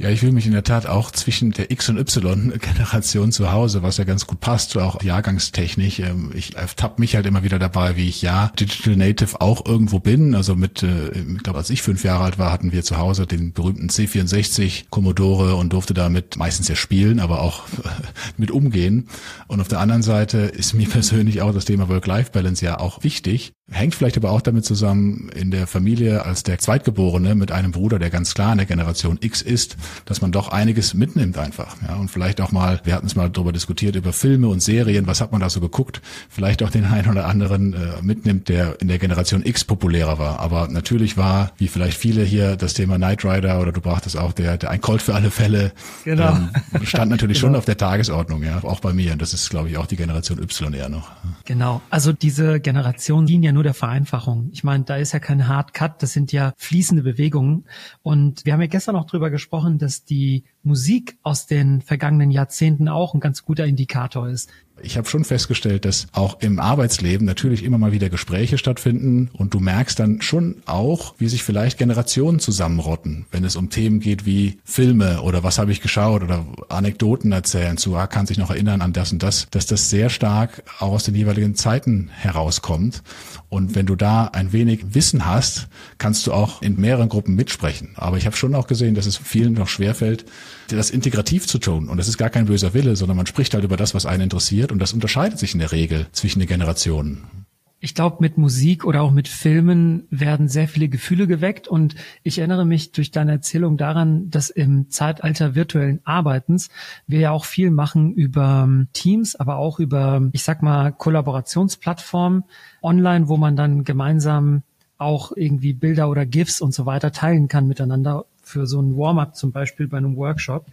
Ja, 0.00 0.08
ich 0.08 0.20
fühle 0.20 0.32
mich 0.32 0.46
in 0.46 0.52
der 0.52 0.64
Tat 0.64 0.86
auch 0.86 1.10
zwischen 1.10 1.50
der 1.50 1.70
X- 1.70 1.90
und 1.90 1.98
Y-Generation 1.98 3.32
zu 3.32 3.52
Hause, 3.52 3.82
was 3.82 3.98
ja 3.98 4.04
ganz 4.04 4.26
gut 4.26 4.40
passt, 4.40 4.78
auch 4.78 5.02
jahrgangstechnisch. 5.02 5.98
Ähm, 5.98 6.32
ich 6.34 6.56
ertappe 6.56 7.02
mich 7.02 7.16
halt 7.16 7.26
immer 7.26 7.42
wieder 7.42 7.58
dabei, 7.58 7.96
wie 7.96 8.08
ich 8.08 8.22
ja 8.22 8.50
Digital 8.58 8.96
Native 8.96 9.42
auch 9.42 9.66
irgendwo 9.66 9.98
bin. 9.98 10.34
Also 10.34 10.56
mit, 10.56 10.82
äh, 10.82 11.10
ich 11.10 11.42
glaube, 11.42 11.58
als 11.58 11.68
ich 11.68 11.82
fünf 11.82 12.02
Jahre 12.02 12.24
alt 12.24 12.38
war, 12.38 12.50
hatten 12.50 12.72
wir 12.72 12.82
zu 12.82 12.96
Hause 12.96 13.26
den 13.26 13.52
berühmten 13.52 13.90
C64 13.90 14.84
Commodore 14.88 15.56
und 15.56 15.74
durfte 15.74 15.92
damit 15.92 16.38
meistens 16.38 16.68
ja 16.68 16.76
spielen, 16.76 17.20
aber 17.20 17.42
auch 17.42 17.64
mit 18.38 18.50
umgehen. 18.50 19.06
Und 19.48 19.60
auf 19.60 19.68
der 19.68 19.80
anderen 19.80 20.02
Seite 20.02 20.38
ist 20.38 20.72
mir 20.72 20.88
persönlich 20.88 21.42
auch 21.42 21.52
das 21.52 21.66
Thema 21.66 21.90
Work-Life-Balance 21.90 22.64
ja 22.64 22.80
auch 22.80 23.04
wichtig. 23.04 23.52
Hängt 23.70 23.94
vielleicht 23.94 24.16
aber 24.16 24.32
auch 24.32 24.40
damit 24.40 24.64
zusammen, 24.64 25.28
in 25.28 25.52
der 25.52 25.68
Familie 25.68 26.24
als 26.24 26.42
der 26.42 26.58
Zweitgeborene 26.58 27.36
mit 27.36 27.52
einem 27.52 27.70
Bruder, 27.70 28.00
der 28.00 28.10
ganz 28.10 28.34
klar 28.34 28.50
in 28.50 28.58
der 28.58 28.66
Generation 28.66 29.18
X 29.20 29.42
ist, 29.42 29.76
dass 30.04 30.20
man 30.20 30.32
doch 30.32 30.48
einiges 30.48 30.94
mitnimmt 30.94 31.38
einfach. 31.38 31.76
Ja, 31.86 31.96
und 31.96 32.10
vielleicht 32.10 32.40
auch 32.40 32.52
mal, 32.52 32.80
wir 32.84 32.94
hatten 32.94 33.06
es 33.06 33.16
mal 33.16 33.30
darüber 33.30 33.52
diskutiert, 33.52 33.96
über 33.96 34.12
Filme 34.12 34.48
und 34.48 34.60
Serien, 34.60 35.06
was 35.06 35.20
hat 35.20 35.32
man 35.32 35.40
da 35.40 35.50
so 35.50 35.60
geguckt, 35.60 36.00
vielleicht 36.28 36.62
auch 36.62 36.70
den 36.70 36.84
einen 36.90 37.10
oder 37.10 37.26
anderen 37.26 37.72
äh, 37.72 38.02
mitnimmt, 38.02 38.48
der 38.48 38.80
in 38.80 38.88
der 38.88 38.98
Generation 38.98 39.44
X 39.44 39.64
populärer 39.64 40.18
war. 40.18 40.40
Aber 40.40 40.68
natürlich 40.68 41.16
war, 41.16 41.52
wie 41.56 41.68
vielleicht 41.68 41.96
viele 41.96 42.22
hier, 42.22 42.56
das 42.56 42.74
Thema 42.74 42.96
Knight 42.96 43.24
Rider 43.24 43.60
oder 43.60 43.72
du 43.72 43.80
brachtest 43.80 44.16
auch 44.16 44.32
der, 44.32 44.56
der 44.56 44.70
ein 44.70 44.80
Colt 44.80 45.02
für 45.02 45.14
alle 45.14 45.30
Fälle, 45.30 45.72
genau. 46.04 46.36
ähm, 46.36 46.50
stand 46.84 47.10
natürlich 47.10 47.38
genau. 47.38 47.52
schon 47.52 47.56
auf 47.56 47.64
der 47.64 47.76
Tagesordnung, 47.76 48.42
ja, 48.42 48.62
auch 48.62 48.80
bei 48.80 48.92
mir. 48.92 49.12
Und 49.12 49.22
das 49.22 49.34
ist, 49.34 49.50
glaube 49.50 49.68
ich, 49.68 49.78
auch 49.78 49.86
die 49.86 49.96
Generation 49.96 50.38
Y 50.38 50.74
eher 50.74 50.88
noch. 50.88 51.10
Genau. 51.44 51.80
Also 51.90 52.12
diese 52.12 52.60
Generation 52.60 53.26
dienen 53.26 53.42
ja 53.42 53.52
nur 53.52 53.62
der 53.62 53.74
Vereinfachung. 53.74 54.50
Ich 54.52 54.64
meine, 54.64 54.84
da 54.84 54.96
ist 54.96 55.12
ja 55.12 55.18
kein 55.18 55.48
Hard 55.48 55.74
Cut, 55.74 56.02
das 56.02 56.12
sind 56.12 56.32
ja 56.32 56.52
fließende 56.56 57.02
Bewegungen. 57.02 57.64
Und 58.02 58.44
wir 58.44 58.52
haben 58.52 58.60
ja 58.60 58.66
gestern 58.66 58.96
auch 58.96 59.06
drüber 59.06 59.30
gesprochen, 59.30 59.78
dass 59.80 60.04
die 60.04 60.44
Musik 60.62 61.18
aus 61.22 61.46
den 61.46 61.80
vergangenen 61.80 62.30
Jahrzehnten 62.30 62.88
auch 62.88 63.14
ein 63.14 63.20
ganz 63.20 63.44
guter 63.44 63.66
Indikator 63.66 64.28
ist 64.28 64.50
ich 64.82 64.96
habe 64.96 65.08
schon 65.08 65.24
festgestellt, 65.24 65.84
dass 65.84 66.06
auch 66.12 66.40
im 66.40 66.58
Arbeitsleben 66.58 67.26
natürlich 67.26 67.64
immer 67.64 67.78
mal 67.78 67.92
wieder 67.92 68.08
Gespräche 68.08 68.58
stattfinden 68.58 69.30
und 69.32 69.54
du 69.54 69.60
merkst 69.60 69.98
dann 69.98 70.22
schon 70.22 70.56
auch, 70.66 71.14
wie 71.18 71.28
sich 71.28 71.42
vielleicht 71.42 71.78
Generationen 71.78 72.40
zusammenrotten, 72.40 73.26
wenn 73.30 73.44
es 73.44 73.56
um 73.56 73.70
Themen 73.70 74.00
geht 74.00 74.26
wie 74.26 74.58
Filme 74.64 75.22
oder 75.22 75.42
was 75.42 75.58
habe 75.58 75.72
ich 75.72 75.80
geschaut 75.80 76.22
oder 76.22 76.46
Anekdoten 76.68 77.32
erzählen 77.32 77.76
zu, 77.76 77.96
ah, 77.96 78.06
kann 78.06 78.26
sich 78.26 78.38
noch 78.38 78.50
erinnern 78.50 78.82
an 78.82 78.92
das 78.92 79.12
und 79.12 79.22
das, 79.22 79.46
dass 79.50 79.66
das 79.66 79.90
sehr 79.90 80.10
stark 80.10 80.62
auch 80.78 80.92
aus 80.92 81.04
den 81.04 81.14
jeweiligen 81.14 81.54
Zeiten 81.54 82.10
herauskommt. 82.12 83.02
Und 83.48 83.74
wenn 83.74 83.86
du 83.86 83.96
da 83.96 84.26
ein 84.26 84.52
wenig 84.52 84.94
Wissen 84.94 85.26
hast, 85.26 85.68
kannst 85.98 86.26
du 86.26 86.32
auch 86.32 86.62
in 86.62 86.80
mehreren 86.80 87.08
Gruppen 87.08 87.34
mitsprechen. 87.34 87.90
Aber 87.96 88.16
ich 88.16 88.26
habe 88.26 88.36
schon 88.36 88.54
auch 88.54 88.66
gesehen, 88.66 88.94
dass 88.94 89.06
es 89.06 89.16
vielen 89.16 89.54
noch 89.54 89.68
schwerfällt, 89.68 90.24
das 90.68 90.90
integrativ 90.90 91.46
zu 91.46 91.58
tun. 91.58 91.88
Und 91.88 91.96
das 91.98 92.08
ist 92.08 92.16
gar 92.16 92.30
kein 92.30 92.46
böser 92.46 92.74
Wille, 92.74 92.94
sondern 92.96 93.16
man 93.16 93.26
spricht 93.26 93.54
halt 93.54 93.64
über 93.64 93.76
das, 93.76 93.94
was 93.94 94.06
einen 94.06 94.24
interessiert. 94.24 94.69
Und 94.70 94.80
das 94.80 94.92
unterscheidet 94.92 95.38
sich 95.38 95.54
in 95.54 95.60
der 95.60 95.72
Regel 95.72 96.06
zwischen 96.12 96.40
den 96.40 96.48
Generationen. 96.48 97.40
Ich 97.82 97.94
glaube, 97.94 98.18
mit 98.20 98.36
Musik 98.36 98.84
oder 98.84 99.00
auch 99.00 99.10
mit 99.10 99.26
Filmen 99.26 100.06
werden 100.10 100.48
sehr 100.48 100.68
viele 100.68 100.90
Gefühle 100.90 101.26
geweckt 101.26 101.66
und 101.66 101.94
ich 102.22 102.38
erinnere 102.38 102.66
mich 102.66 102.92
durch 102.92 103.10
deine 103.10 103.32
Erzählung 103.32 103.78
daran, 103.78 104.28
dass 104.28 104.50
im 104.50 104.90
Zeitalter 104.90 105.54
virtuellen 105.54 106.00
Arbeitens 106.04 106.68
wir 107.06 107.20
ja 107.20 107.30
auch 107.30 107.46
viel 107.46 107.70
machen 107.70 108.12
über 108.12 108.68
Teams, 108.92 109.34
aber 109.34 109.56
auch 109.56 109.80
über, 109.80 110.28
ich 110.32 110.42
sag 110.42 110.62
mal, 110.62 110.92
Kollaborationsplattformen 110.92 112.44
online, 112.82 113.28
wo 113.28 113.38
man 113.38 113.56
dann 113.56 113.84
gemeinsam 113.84 114.62
auch 114.98 115.32
irgendwie 115.34 115.72
Bilder 115.72 116.10
oder 116.10 116.26
GIFs 116.26 116.60
und 116.60 116.74
so 116.74 116.84
weiter 116.84 117.12
teilen 117.12 117.48
kann 117.48 117.66
miteinander 117.66 118.26
für 118.42 118.66
so 118.66 118.80
ein 118.82 118.94
Warm-up 118.94 119.36
zum 119.36 119.52
Beispiel 119.52 119.88
bei 119.88 119.96
einem 119.96 120.16
Workshop. 120.16 120.66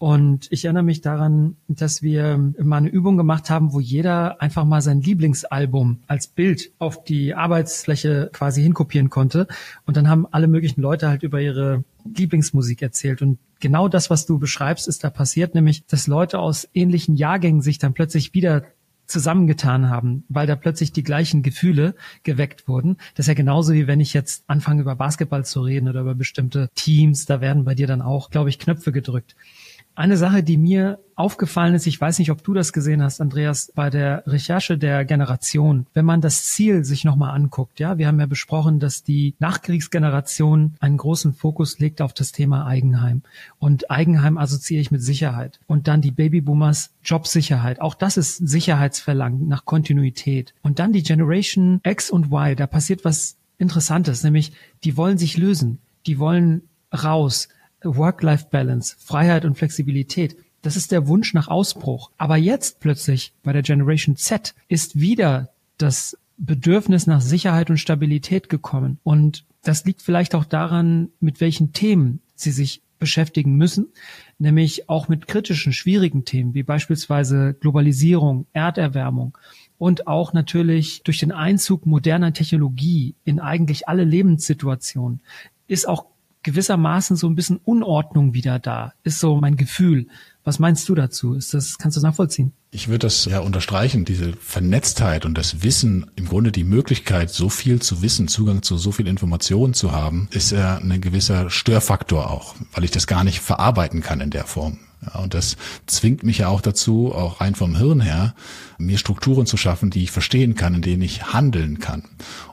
Und 0.00 0.46
ich 0.50 0.64
erinnere 0.64 0.82
mich 0.82 1.02
daran, 1.02 1.56
dass 1.68 2.00
wir 2.00 2.38
mal 2.58 2.78
eine 2.78 2.88
Übung 2.88 3.18
gemacht 3.18 3.50
haben, 3.50 3.74
wo 3.74 3.80
jeder 3.80 4.40
einfach 4.40 4.64
mal 4.64 4.80
sein 4.80 5.02
Lieblingsalbum 5.02 5.98
als 6.06 6.26
Bild 6.26 6.72
auf 6.78 7.04
die 7.04 7.34
Arbeitsfläche 7.34 8.30
quasi 8.32 8.62
hinkopieren 8.62 9.10
konnte. 9.10 9.46
Und 9.84 9.98
dann 9.98 10.08
haben 10.08 10.26
alle 10.30 10.48
möglichen 10.48 10.80
Leute 10.80 11.10
halt 11.10 11.22
über 11.22 11.42
ihre 11.42 11.84
Lieblingsmusik 12.16 12.80
erzählt. 12.80 13.20
Und 13.20 13.38
genau 13.60 13.88
das, 13.88 14.08
was 14.08 14.24
du 14.24 14.38
beschreibst, 14.38 14.88
ist 14.88 15.04
da 15.04 15.10
passiert, 15.10 15.54
nämlich, 15.54 15.84
dass 15.84 16.06
Leute 16.06 16.38
aus 16.38 16.66
ähnlichen 16.72 17.16
Jahrgängen 17.16 17.60
sich 17.60 17.76
dann 17.76 17.92
plötzlich 17.92 18.32
wieder 18.32 18.62
zusammengetan 19.04 19.90
haben, 19.90 20.24
weil 20.30 20.46
da 20.46 20.56
plötzlich 20.56 20.92
die 20.92 21.02
gleichen 21.02 21.42
Gefühle 21.42 21.94
geweckt 22.22 22.68
wurden. 22.68 22.96
Das 23.16 23.24
ist 23.24 23.28
ja 23.28 23.34
genauso 23.34 23.74
wie 23.74 23.86
wenn 23.86 24.00
ich 24.00 24.14
jetzt 24.14 24.44
anfange 24.46 24.80
über 24.80 24.96
Basketball 24.96 25.44
zu 25.44 25.60
reden 25.60 25.90
oder 25.90 26.00
über 26.00 26.14
bestimmte 26.14 26.70
Teams, 26.74 27.26
da 27.26 27.42
werden 27.42 27.64
bei 27.64 27.74
dir 27.74 27.86
dann 27.86 28.00
auch, 28.00 28.30
glaube 28.30 28.48
ich, 28.48 28.58
Knöpfe 28.58 28.92
gedrückt. 28.92 29.36
Eine 29.94 30.16
Sache, 30.16 30.42
die 30.42 30.56
mir 30.56 30.98
aufgefallen 31.14 31.74
ist, 31.74 31.86
ich 31.86 32.00
weiß 32.00 32.18
nicht, 32.18 32.30
ob 32.30 32.42
du 32.42 32.54
das 32.54 32.72
gesehen 32.72 33.02
hast, 33.02 33.20
Andreas, 33.20 33.70
bei 33.74 33.90
der 33.90 34.22
Recherche 34.26 34.78
der 34.78 35.04
Generation, 35.04 35.86
wenn 35.92 36.06
man 36.06 36.22
das 36.22 36.44
Ziel 36.44 36.84
sich 36.84 37.04
nochmal 37.04 37.34
anguckt, 37.34 37.78
ja, 37.78 37.98
wir 37.98 38.06
haben 38.06 38.18
ja 38.18 38.26
besprochen, 38.26 38.80
dass 38.80 39.02
die 39.02 39.34
Nachkriegsgeneration 39.38 40.76
einen 40.80 40.96
großen 40.96 41.34
Fokus 41.34 41.78
legt 41.78 42.00
auf 42.00 42.14
das 42.14 42.32
Thema 42.32 42.66
Eigenheim. 42.66 43.22
Und 43.58 43.90
Eigenheim 43.90 44.38
assoziiere 44.38 44.80
ich 44.80 44.90
mit 44.90 45.02
Sicherheit. 45.02 45.60
Und 45.66 45.88
dann 45.88 46.00
die 46.00 46.12
Babyboomers 46.12 46.90
Jobsicherheit. 47.04 47.80
Auch 47.82 47.94
das 47.94 48.16
ist 48.16 48.36
Sicherheitsverlangen 48.36 49.46
nach 49.46 49.66
Kontinuität. 49.66 50.54
Und 50.62 50.78
dann 50.78 50.92
die 50.94 51.02
Generation 51.02 51.80
X 51.84 52.10
und 52.10 52.26
Y, 52.32 52.56
da 52.56 52.66
passiert 52.66 53.04
was 53.04 53.36
Interessantes, 53.58 54.24
nämlich 54.24 54.52
die 54.84 54.96
wollen 54.96 55.18
sich 55.18 55.36
lösen. 55.36 55.78
Die 56.06 56.18
wollen 56.18 56.62
raus. 56.92 57.48
Work-Life-Balance, 57.82 58.96
Freiheit 58.98 59.44
und 59.44 59.56
Flexibilität. 59.56 60.36
Das 60.62 60.76
ist 60.76 60.92
der 60.92 61.06
Wunsch 61.08 61.34
nach 61.34 61.48
Ausbruch. 61.48 62.10
Aber 62.18 62.36
jetzt 62.36 62.80
plötzlich 62.80 63.32
bei 63.42 63.52
der 63.52 63.62
Generation 63.62 64.16
Z 64.16 64.54
ist 64.68 65.00
wieder 65.00 65.50
das 65.78 66.16
Bedürfnis 66.36 67.06
nach 67.06 67.20
Sicherheit 67.20 67.70
und 67.70 67.78
Stabilität 67.78 68.48
gekommen. 68.48 68.98
Und 69.02 69.44
das 69.62 69.84
liegt 69.84 70.02
vielleicht 70.02 70.34
auch 70.34 70.44
daran, 70.44 71.10
mit 71.20 71.40
welchen 71.40 71.72
Themen 71.72 72.20
sie 72.34 72.50
sich 72.50 72.82
beschäftigen 72.98 73.56
müssen, 73.56 73.88
nämlich 74.38 74.88
auch 74.88 75.08
mit 75.08 75.26
kritischen, 75.26 75.72
schwierigen 75.72 76.24
Themen, 76.24 76.54
wie 76.54 76.62
beispielsweise 76.62 77.54
Globalisierung, 77.54 78.46
Erderwärmung 78.52 79.36
und 79.78 80.06
auch 80.06 80.34
natürlich 80.34 81.02
durch 81.02 81.18
den 81.18 81.32
Einzug 81.32 81.86
moderner 81.86 82.34
Technologie 82.34 83.14
in 83.24 83.40
eigentlich 83.40 83.88
alle 83.88 84.04
Lebenssituationen 84.04 85.22
ist 85.66 85.88
auch 85.88 86.06
gewissermaßen 86.42 87.16
so 87.16 87.28
ein 87.28 87.34
bisschen 87.34 87.58
Unordnung 87.58 88.34
wieder 88.34 88.58
da, 88.58 88.92
ist 89.02 89.20
so 89.20 89.36
mein 89.36 89.56
Gefühl. 89.56 90.06
Was 90.42 90.58
meinst 90.58 90.88
du 90.88 90.94
dazu? 90.94 91.34
Ist 91.34 91.52
das, 91.52 91.76
kannst 91.78 91.96
du 91.96 92.00
nachvollziehen? 92.00 92.52
Ich 92.70 92.88
würde 92.88 93.00
das 93.00 93.24
ja 93.24 93.40
unterstreichen, 93.40 94.04
diese 94.04 94.32
Vernetztheit 94.34 95.26
und 95.26 95.36
das 95.36 95.62
Wissen, 95.62 96.10
im 96.16 96.26
Grunde 96.26 96.52
die 96.52 96.64
Möglichkeit, 96.64 97.30
so 97.30 97.48
viel 97.48 97.82
zu 97.82 98.00
wissen, 98.00 98.28
Zugang 98.28 98.62
zu 98.62 98.78
so 98.78 98.92
viel 98.92 99.06
Informationen 99.06 99.74
zu 99.74 99.92
haben, 99.92 100.28
ist 100.30 100.52
ja 100.52 100.76
ein 100.76 101.00
gewisser 101.00 101.50
Störfaktor 101.50 102.30
auch, 102.30 102.54
weil 102.72 102.84
ich 102.84 102.90
das 102.90 103.06
gar 103.06 103.24
nicht 103.24 103.40
verarbeiten 103.40 104.02
kann 104.02 104.20
in 104.20 104.30
der 104.30 104.44
Form. 104.44 104.78
Ja, 105.06 105.20
und 105.20 105.32
das 105.32 105.56
zwingt 105.86 106.22
mich 106.24 106.38
ja 106.38 106.48
auch 106.48 106.60
dazu, 106.60 107.14
auch 107.14 107.40
rein 107.40 107.54
vom 107.54 107.76
Hirn 107.76 108.00
her, 108.00 108.34
mir 108.78 108.98
Strukturen 108.98 109.46
zu 109.46 109.56
schaffen, 109.56 109.90
die 109.90 110.02
ich 110.02 110.10
verstehen 110.10 110.54
kann, 110.54 110.74
in 110.74 110.82
denen 110.82 111.02
ich 111.02 111.32
handeln 111.32 111.78
kann. 111.78 112.04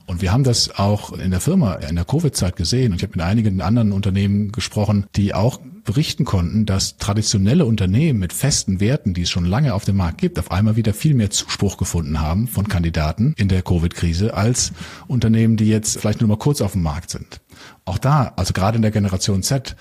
Und 0.06 0.22
wir 0.22 0.32
haben 0.32 0.46
das 0.46 0.80
auch 0.80 1.12
in 1.12 1.32
der 1.32 1.42
Firma 1.42 1.74
in 1.76 1.96
der 1.96 2.06
Covid-Zeit 2.06 2.56
gesehen. 2.56 2.94
Und 2.94 2.98
ich 2.98 3.04
habe 3.04 3.18
mit 3.18 3.26
einigen 3.26 3.62
anderen 3.62 3.92
Unternehmen 3.92 4.54
gesprochen, 4.54 5.06
die 5.18 5.34
auch 5.34 5.60
berichten 5.84 6.26
konnten, 6.26 6.66
dass 6.66 6.98
traditionelle 6.98 7.66
Unternehmen 7.66 8.20
mit 8.20 8.34
festen 8.34 8.80
Werten, 8.80 9.14
die 9.14 9.24
es 9.24 9.30
schon 9.30 9.46
lange 9.46 9.74
auf 9.74 9.86
dem 9.86 9.98
Markt 9.98 10.20
gibt, 10.20 10.40
auf 10.40 10.52
einmal 10.52 10.76
wieder 10.76 10.94
viel 10.94 11.14
mehr 11.14 11.30
Zuspruch 11.30 11.78
gefunden 11.78 12.22
haben 12.22 12.48
von 12.48 12.68
Kandidaten 12.68 13.34
in 13.38 13.48
der 13.48 13.62
Covid-Krise 13.62 14.34
als 14.34 14.72
Unternehmen, 15.08 15.58
die 15.58 15.68
jetzt 15.68 16.00
vielleicht 16.00 16.22
nur 16.22 16.30
mal 16.30 16.38
kurz 16.38 16.62
auf 16.62 16.74
dem 16.74 16.84
Markt 16.84 17.10
sind. 17.10 17.42
Auch 17.86 17.98
da, 17.98 18.34
also 18.36 18.54
gerade 18.54 18.78
in 18.78 18.82
der 18.82 18.92
Generation 18.92 19.44
Z, 19.44 19.76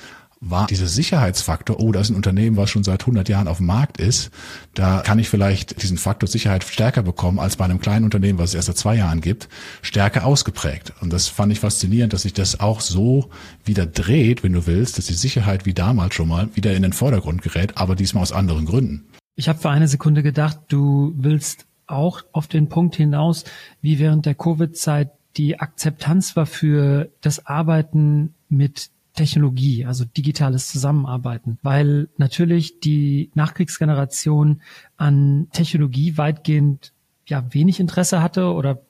war 0.51 0.67
dieser 0.67 0.87
Sicherheitsfaktor, 0.87 1.81
oh, 1.81 1.93
das 1.93 2.07
ist 2.07 2.11
ein 2.11 2.17
Unternehmen, 2.17 2.57
was 2.57 2.71
schon 2.71 2.85
seit 2.85 3.03
100 3.03 3.29
Jahren 3.29 3.49
auf 3.49 3.59
dem 3.59 3.67
Markt 3.67 3.99
ist, 3.99 4.31
da 4.75 5.01
kann 5.01 5.19
ich 5.19 5.29
vielleicht 5.29 5.83
diesen 5.83 5.99
Faktor 5.99 6.29
Sicherheit 6.29 6.65
stärker 6.65 7.03
bekommen 7.03 7.39
als 7.39 7.57
bei 7.57 7.65
einem 7.65 7.81
kleinen 7.81 8.05
Unternehmen, 8.05 8.39
was 8.39 8.51
es 8.51 8.55
erst 8.55 8.67
seit 8.67 8.79
zwei 8.79 8.97
Jahren 8.97 9.21
gibt, 9.21 9.49
stärker 9.83 10.25
ausgeprägt. 10.25 10.93
Und 11.01 11.13
das 11.13 11.29
fand 11.29 11.53
ich 11.53 11.61
faszinierend, 11.61 12.13
dass 12.13 12.23
sich 12.23 12.33
das 12.33 12.61
auch 12.61 12.81
so 12.81 13.31
wieder 13.65 13.87
dreht, 13.87 14.43
wenn 14.43 14.53
du 14.53 14.67
willst, 14.67 14.99
dass 14.99 15.07
die 15.07 15.15
Sicherheit 15.15 15.67
wie 15.67 15.75
damals 15.75 16.15
schon 16.15 16.29
mal 16.29 16.49
wieder 16.55 16.75
in 16.75 16.83
den 16.83 16.93
Vordergrund 16.93 17.43
gerät, 17.43 17.77
aber 17.77 17.95
diesmal 17.95 18.23
aus 18.23 18.33
anderen 18.33 18.67
Gründen. 18.67 19.07
Ich 19.35 19.49
habe 19.49 19.59
für 19.59 19.71
eine 19.71 19.89
Sekunde 19.89 20.23
gedacht, 20.23 20.61
du 20.69 21.13
willst 21.17 21.67
auch 21.87 22.23
auf 22.33 22.47
den 22.47 22.69
Punkt 22.69 22.97
hinaus, 22.97 23.45
wie 23.81 23.99
während 23.99 24.27
der 24.27 24.35
Covid-Zeit 24.35 25.11
die 25.37 25.61
Akzeptanz 25.61 26.37
war 26.37 26.47
für 26.47 27.11
das 27.21 27.47
Arbeiten 27.47 28.35
mit 28.49 28.91
Technologie, 29.17 29.85
also 29.85 30.05
digitales 30.05 30.69
Zusammenarbeiten, 30.69 31.59
weil 31.63 32.09
natürlich 32.17 32.79
die 32.81 33.31
Nachkriegsgeneration 33.35 34.63
an 34.97 35.49
Technologie 35.53 36.17
weitgehend 36.17 36.93
ja 37.27 37.45
wenig 37.53 37.81
Interesse 37.81 38.23
hatte 38.23 38.53
oder 38.53 38.86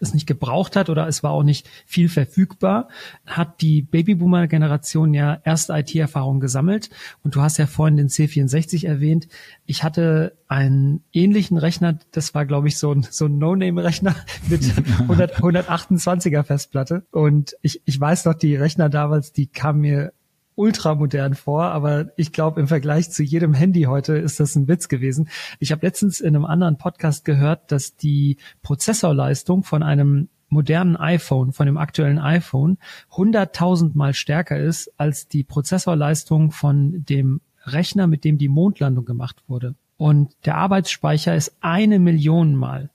es 0.00 0.14
nicht 0.14 0.26
gebraucht 0.26 0.76
hat 0.76 0.90
oder 0.90 1.06
es 1.06 1.22
war 1.22 1.32
auch 1.32 1.42
nicht 1.42 1.68
viel 1.86 2.08
verfügbar, 2.08 2.88
hat 3.26 3.60
die 3.60 3.82
Babyboomer-Generation 3.82 5.14
ja 5.14 5.40
erste 5.44 5.74
IT-Erfahrung 5.74 6.40
gesammelt. 6.40 6.90
Und 7.22 7.34
du 7.34 7.42
hast 7.42 7.58
ja 7.58 7.66
vorhin 7.66 7.96
den 7.96 8.08
C64 8.08 8.86
erwähnt. 8.86 9.28
Ich 9.66 9.84
hatte 9.84 10.36
einen 10.48 11.04
ähnlichen 11.12 11.58
Rechner, 11.58 11.98
das 12.12 12.34
war, 12.34 12.46
glaube 12.46 12.68
ich, 12.68 12.78
so 12.78 12.92
ein, 12.92 13.06
so 13.08 13.26
ein 13.26 13.38
No-Name-Rechner 13.38 14.16
mit 14.48 14.62
100, 15.00 15.36
128er 15.36 16.42
Festplatte. 16.42 17.04
Und 17.10 17.56
ich, 17.62 17.82
ich 17.84 18.00
weiß 18.00 18.24
noch, 18.24 18.34
die 18.34 18.56
Rechner 18.56 18.88
damals, 18.88 19.32
die 19.32 19.46
kamen 19.46 19.80
mir 19.80 20.12
ultramodern 20.58 21.34
vor, 21.34 21.64
aber 21.64 22.10
ich 22.16 22.32
glaube, 22.32 22.60
im 22.60 22.68
Vergleich 22.68 23.10
zu 23.10 23.22
jedem 23.22 23.54
Handy 23.54 23.82
heute 23.82 24.14
ist 24.14 24.40
das 24.40 24.56
ein 24.56 24.68
Witz 24.68 24.88
gewesen. 24.88 25.28
Ich 25.60 25.70
habe 25.70 25.86
letztens 25.86 26.20
in 26.20 26.34
einem 26.34 26.44
anderen 26.44 26.76
Podcast 26.76 27.24
gehört, 27.24 27.70
dass 27.70 27.96
die 27.96 28.38
Prozessorleistung 28.62 29.62
von 29.62 29.82
einem 29.82 30.28
modernen 30.48 30.96
iPhone, 30.96 31.52
von 31.52 31.66
dem 31.66 31.78
aktuellen 31.78 32.18
iPhone, 32.18 32.78
100.000 33.12 33.92
Mal 33.94 34.14
stärker 34.14 34.58
ist 34.58 34.92
als 34.96 35.28
die 35.28 35.44
Prozessorleistung 35.44 36.50
von 36.50 37.04
dem 37.04 37.40
Rechner, 37.64 38.06
mit 38.06 38.24
dem 38.24 38.38
die 38.38 38.48
Mondlandung 38.48 39.04
gemacht 39.04 39.44
wurde. 39.46 39.74
Und 39.96 40.34
der 40.44 40.56
Arbeitsspeicher 40.56 41.34
ist 41.34 41.56
eine 41.60 41.98
Million 41.98 42.56
Mal 42.56 42.90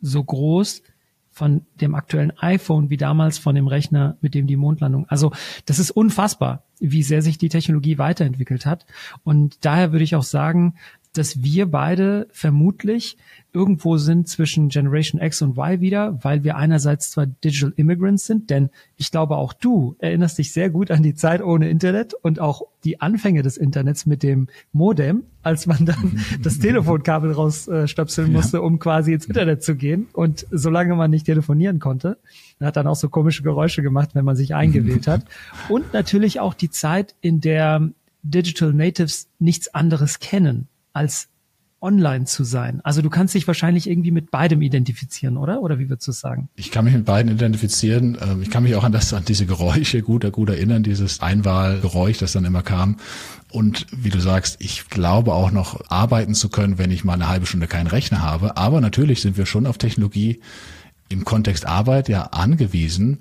so 0.00 0.22
groß 0.22 0.82
von 1.38 1.62
dem 1.80 1.94
aktuellen 1.94 2.32
iPhone 2.38 2.90
wie 2.90 2.96
damals 2.96 3.38
von 3.38 3.54
dem 3.54 3.68
Rechner, 3.68 4.16
mit 4.20 4.34
dem 4.34 4.48
die 4.48 4.56
Mondlandung. 4.56 5.06
Also 5.08 5.30
das 5.66 5.78
ist 5.78 5.92
unfassbar, 5.92 6.64
wie 6.80 7.04
sehr 7.04 7.22
sich 7.22 7.38
die 7.38 7.48
Technologie 7.48 7.96
weiterentwickelt 7.96 8.66
hat. 8.66 8.86
Und 9.22 9.64
daher 9.64 9.92
würde 9.92 10.02
ich 10.02 10.16
auch 10.16 10.24
sagen, 10.24 10.74
dass 11.18 11.42
wir 11.42 11.70
beide 11.70 12.28
vermutlich 12.30 13.16
irgendwo 13.52 13.96
sind 13.96 14.28
zwischen 14.28 14.68
Generation 14.68 15.20
X 15.20 15.42
und 15.42 15.56
Y 15.58 15.80
wieder, 15.80 16.18
weil 16.22 16.44
wir 16.44 16.56
einerseits 16.56 17.10
zwar 17.10 17.26
Digital 17.26 17.72
Immigrants 17.76 18.26
sind, 18.26 18.50
denn 18.50 18.70
ich 18.96 19.10
glaube 19.10 19.36
auch 19.36 19.52
du 19.52 19.96
erinnerst 19.98 20.38
dich 20.38 20.52
sehr 20.52 20.70
gut 20.70 20.90
an 20.90 21.02
die 21.02 21.14
Zeit 21.14 21.42
ohne 21.42 21.68
Internet 21.68 22.14
und 22.14 22.40
auch 22.40 22.62
die 22.84 23.00
Anfänge 23.00 23.42
des 23.42 23.56
Internets 23.56 24.06
mit 24.06 24.22
dem 24.22 24.48
Modem, 24.72 25.24
als 25.42 25.66
man 25.66 25.86
dann 25.86 26.20
das 26.42 26.58
Telefonkabel 26.58 27.32
rausstöpseln 27.32 28.32
musste, 28.32 28.58
ja. 28.58 28.62
um 28.62 28.78
quasi 28.78 29.14
ins 29.14 29.26
Internet 29.26 29.62
zu 29.62 29.74
gehen. 29.74 30.06
Und 30.12 30.46
solange 30.50 30.94
man 30.94 31.10
nicht 31.10 31.26
telefonieren 31.26 31.80
konnte, 31.80 32.18
hat 32.60 32.76
dann 32.76 32.86
auch 32.86 32.96
so 32.96 33.08
komische 33.08 33.42
Geräusche 33.42 33.82
gemacht, 33.82 34.10
wenn 34.12 34.24
man 34.24 34.36
sich 34.36 34.54
eingewählt 34.54 35.06
hat. 35.06 35.24
Und 35.68 35.92
natürlich 35.92 36.38
auch 36.38 36.54
die 36.54 36.70
Zeit, 36.70 37.14
in 37.20 37.40
der 37.40 37.90
Digital 38.22 38.72
Natives 38.72 39.28
nichts 39.38 39.74
anderes 39.74 40.20
kennen 40.20 40.68
als 40.92 41.28
online 41.80 42.24
zu 42.24 42.42
sein. 42.42 42.80
Also 42.82 43.02
du 43.02 43.10
kannst 43.10 43.34
dich 43.34 43.46
wahrscheinlich 43.46 43.88
irgendwie 43.88 44.10
mit 44.10 44.30
beidem 44.30 44.62
identifizieren, 44.62 45.36
oder? 45.36 45.60
Oder 45.62 45.78
wie 45.78 45.88
würdest 45.88 46.08
du 46.08 46.12
sagen? 46.12 46.48
Ich 46.56 46.72
kann 46.72 46.84
mich 46.84 46.94
mit 46.94 47.04
beiden 47.04 47.30
identifizieren. 47.30 48.18
Ähm, 48.20 48.42
ich 48.42 48.50
kann 48.50 48.64
mich 48.64 48.74
auch 48.74 48.84
an 48.84 48.92
das, 48.92 49.12
an 49.12 49.24
diese 49.24 49.46
Geräusche 49.46 50.02
gut, 50.02 50.30
gut 50.32 50.48
erinnern, 50.48 50.82
dieses 50.82 51.20
Einwahlgeräusch, 51.20 52.18
das 52.18 52.32
dann 52.32 52.44
immer 52.44 52.62
kam. 52.62 52.96
Und 53.50 53.86
wie 53.92 54.10
du 54.10 54.20
sagst, 54.20 54.56
ich 54.60 54.88
glaube 54.88 55.32
auch 55.32 55.52
noch 55.52 55.88
arbeiten 55.88 56.34
zu 56.34 56.48
können, 56.48 56.78
wenn 56.78 56.90
ich 56.90 57.04
mal 57.04 57.14
eine 57.14 57.28
halbe 57.28 57.46
Stunde 57.46 57.68
keinen 57.68 57.86
Rechner 57.86 58.22
habe. 58.22 58.56
Aber 58.56 58.80
natürlich 58.80 59.22
sind 59.22 59.36
wir 59.36 59.46
schon 59.46 59.66
auf 59.66 59.78
Technologie 59.78 60.40
im 61.08 61.24
Kontext 61.24 61.64
Arbeit 61.66 62.08
ja 62.08 62.24
angewiesen. 62.24 63.18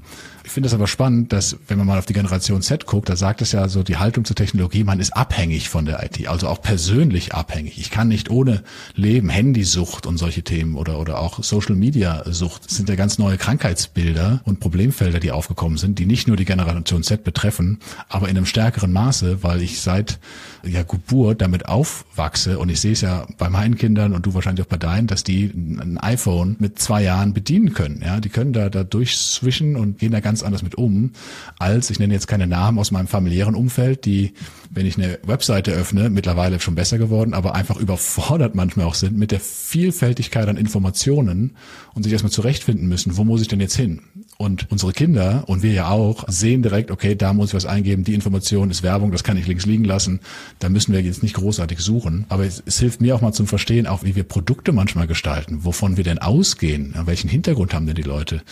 Ich 0.48 0.54
finde 0.54 0.68
es 0.68 0.74
aber 0.74 0.88
spannend, 0.88 1.34
dass 1.34 1.58
wenn 1.68 1.78
man 1.78 1.86
mal 1.86 2.00
auf 2.00 2.06
die 2.06 2.14
Generation 2.14 2.62
Z 2.62 2.86
guckt, 2.86 3.10
da 3.10 3.18
sagt 3.18 3.42
es 3.42 3.52
ja 3.52 3.68
so 3.68 3.84
die 3.84 3.98
Haltung 3.98 4.24
zur 4.24 4.38
Technologie, 4.38 4.86
man 4.86 5.02
ist 5.02 5.12
abhängig 5.12 5.68
von 5.68 5.86
der 5.86 6.02
IT, 6.06 6.26
also 6.30 6.48
auch 6.48 6.62
persönlich 6.62 7.34
abhängig. 7.36 7.78
Ich 7.78 7.92
kann 7.92 8.08
nicht 8.08 8.30
ohne 8.30 8.64
leben, 8.96 9.28
Handysucht 9.28 10.06
und 10.06 10.18
solche 10.18 10.44
Themen 10.44 10.76
oder, 10.76 11.00
oder 11.00 11.20
auch 11.20 11.44
Social 11.44 11.76
Media 11.76 12.24
Sucht 12.32 12.72
sind 12.72 12.88
ja 12.88 12.96
ganz 12.96 13.18
neue 13.18 13.38
Krankheitsbilder 13.38 14.40
und 14.46 14.62
Problemfelder, 14.62 15.20
die 15.20 15.32
aufgekommen 15.32 15.78
sind, 15.78 16.00
die 16.00 16.06
nicht 16.06 16.30
nur 16.30 16.38
die 16.38 16.46
Generation 16.46 17.04
Z 17.04 17.26
betreffen, 17.26 17.80
aber 18.08 18.30
in 18.30 18.38
einem 18.38 18.46
stärkeren 18.46 18.94
Maße, 18.94 19.44
weil 19.44 19.62
ich 19.62 19.82
seit 19.82 20.18
ja, 20.64 20.84
Geburt 20.84 21.42
damit 21.42 21.68
aufwachse 21.68 22.58
und 22.58 22.70
ich 22.70 22.80
sehe 22.80 22.94
es 22.94 23.02
ja 23.02 23.28
bei 23.38 23.50
meinen 23.50 23.76
Kindern 23.76 24.14
und 24.14 24.26
du 24.26 24.34
wahrscheinlich 24.34 24.66
auch 24.66 24.70
bei 24.70 24.78
deinen, 24.78 25.08
dass 25.08 25.26
die 25.26 25.52
ein 25.54 25.98
iPhone 25.98 26.56
mit 26.60 26.80
zwei 26.80 27.04
Jahren 27.04 27.34
bedienen 27.34 27.74
können. 27.74 28.02
Ja, 28.04 28.22
die 28.22 28.30
können 28.30 28.54
da, 28.54 28.70
da 28.70 28.86
durchswischen 28.86 29.76
und 29.76 30.00
gehen 30.00 30.14
da 30.14 30.22
ganz 30.22 30.37
anders 30.44 30.64
mit 30.64 30.76
um, 30.76 31.12
als, 31.60 31.90
ich 31.90 32.00
nenne 32.00 32.14
jetzt 32.14 32.28
keine 32.28 32.48
Namen 32.48 32.80
aus 32.80 32.92
meinem 32.92 33.08
familiären 33.08 33.56
Umfeld, 33.56 34.06
die, 34.06 34.34
wenn 34.70 34.86
ich 34.86 34.98
eine 34.98 35.20
Webseite 35.24 35.72
öffne, 35.72 36.10
mittlerweile 36.10 36.60
schon 36.60 36.76
besser 36.76 36.98
geworden, 36.98 37.34
aber 37.34 37.56
einfach 37.56 37.78
überfordert 37.78 38.56
manchmal 38.56 38.86
auch 38.86 38.96
sind 38.96 39.18
mit 39.18 39.32
der 39.32 39.40
Vielfältigkeit 39.40 40.48
an 40.48 40.58
Informationen 40.58 41.56
und 41.94 42.04
sich 42.04 42.14
erstmal 42.14 42.32
zurechtfinden 42.32 42.88
müssen, 42.88 43.18
wo 43.18 43.24
muss 43.24 43.42
ich 43.42 43.48
denn 43.48 43.60
jetzt 43.60 43.76
hin? 43.76 44.02
Und 44.38 44.68
unsere 44.70 44.94
Kinder 44.94 45.44
und 45.48 45.64
wir 45.64 45.72
ja 45.72 45.90
auch 45.90 46.26
sehen 46.28 46.62
direkt, 46.62 46.92
okay, 46.92 47.16
da 47.16 47.34
muss 47.34 47.50
ich 47.50 47.56
was 47.56 47.66
eingeben, 47.66 48.04
die 48.04 48.14
Information 48.14 48.70
ist 48.70 48.84
Werbung, 48.84 49.12
das 49.12 49.24
kann 49.24 49.36
ich 49.36 49.48
links 49.48 49.66
liegen 49.66 49.84
lassen, 49.84 50.20
Da 50.60 50.70
müssen 50.70 50.94
wir 50.94 51.02
jetzt 51.02 51.24
nicht 51.24 51.36
großartig 51.36 51.80
suchen. 51.80 52.26
Aber 52.30 52.46
es, 52.46 52.62
es 52.66 52.80
hilft 52.80 53.02
mir 53.02 53.16
auch 53.16 53.22
mal 53.22 53.34
zum 53.34 53.48
Verstehen, 53.48 53.88
auch 53.88 54.04
wie 54.04 54.16
wir 54.16 54.24
Produkte 54.24 54.74
manchmal 54.74 55.08
gestalten, 55.08 55.66
wovon 55.66 55.98
wir 55.98 56.04
denn 56.04 56.20
ausgehen, 56.20 56.94
welchen 57.06 57.30
Hintergrund 57.30 57.74
haben 57.74 57.88
denn 57.88 57.96
die 57.96 58.04
Leute 58.04 58.44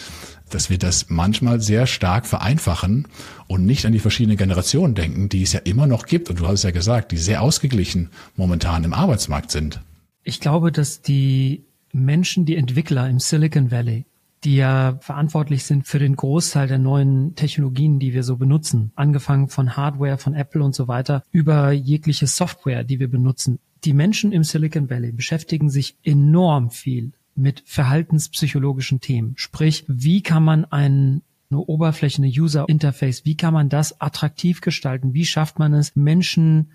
dass 0.49 0.69
wir 0.69 0.77
das 0.77 1.09
manchmal 1.09 1.59
sehr 1.59 1.87
stark 1.87 2.25
vereinfachen 2.25 3.07
und 3.47 3.65
nicht 3.65 3.85
an 3.85 3.93
die 3.93 3.99
verschiedenen 3.99 4.37
Generationen 4.37 4.95
denken, 4.95 5.27
die 5.27 5.41
es 5.41 5.53
ja 5.53 5.59
immer 5.61 5.87
noch 5.87 6.05
gibt. 6.05 6.29
Und 6.29 6.39
du 6.39 6.47
hast 6.47 6.59
es 6.59 6.63
ja 6.63 6.71
gesagt, 6.71 7.11
die 7.11 7.17
sehr 7.17 7.41
ausgeglichen 7.41 8.09
momentan 8.35 8.83
im 8.83 8.93
Arbeitsmarkt 8.93 9.51
sind. 9.51 9.81
Ich 10.23 10.39
glaube, 10.39 10.71
dass 10.71 11.01
die 11.01 11.65
Menschen, 11.93 12.45
die 12.45 12.55
Entwickler 12.55 13.09
im 13.09 13.19
Silicon 13.19 13.71
Valley, 13.71 14.05
die 14.45 14.55
ja 14.55 14.97
verantwortlich 15.01 15.63
sind 15.63 15.87
für 15.87 15.99
den 15.99 16.15
Großteil 16.15 16.67
der 16.67 16.77
neuen 16.77 17.35
Technologien, 17.35 17.99
die 17.99 18.13
wir 18.13 18.23
so 18.23 18.37
benutzen, 18.37 18.91
angefangen 18.95 19.49
von 19.49 19.75
Hardware, 19.75 20.17
von 20.17 20.35
Apple 20.35 20.63
und 20.63 20.75
so 20.75 20.87
weiter, 20.87 21.23
über 21.31 21.71
jegliche 21.71 22.27
Software, 22.27 22.83
die 22.83 22.99
wir 22.99 23.09
benutzen. 23.09 23.59
Die 23.83 23.93
Menschen 23.93 24.31
im 24.31 24.43
Silicon 24.43 24.89
Valley 24.89 25.11
beschäftigen 25.11 25.69
sich 25.69 25.97
enorm 26.03 26.69
viel 26.69 27.13
mit 27.35 27.63
verhaltenspsychologischen 27.65 29.01
Themen. 29.01 29.33
Sprich, 29.35 29.83
wie 29.87 30.21
kann 30.21 30.43
man 30.43 30.65
ein 30.65 31.21
eine 31.51 31.59
Oberfläche, 31.59 32.23
eine 32.23 32.31
User 32.31 32.65
Interface, 32.67 33.23
wie 33.23 33.37
kann 33.37 33.53
man 33.53 33.69
das 33.69 34.01
attraktiv 34.01 34.61
gestalten? 34.61 35.13
Wie 35.13 35.25
schafft 35.25 35.59
man 35.59 35.73
es, 35.73 35.95
Menschen 35.95 36.71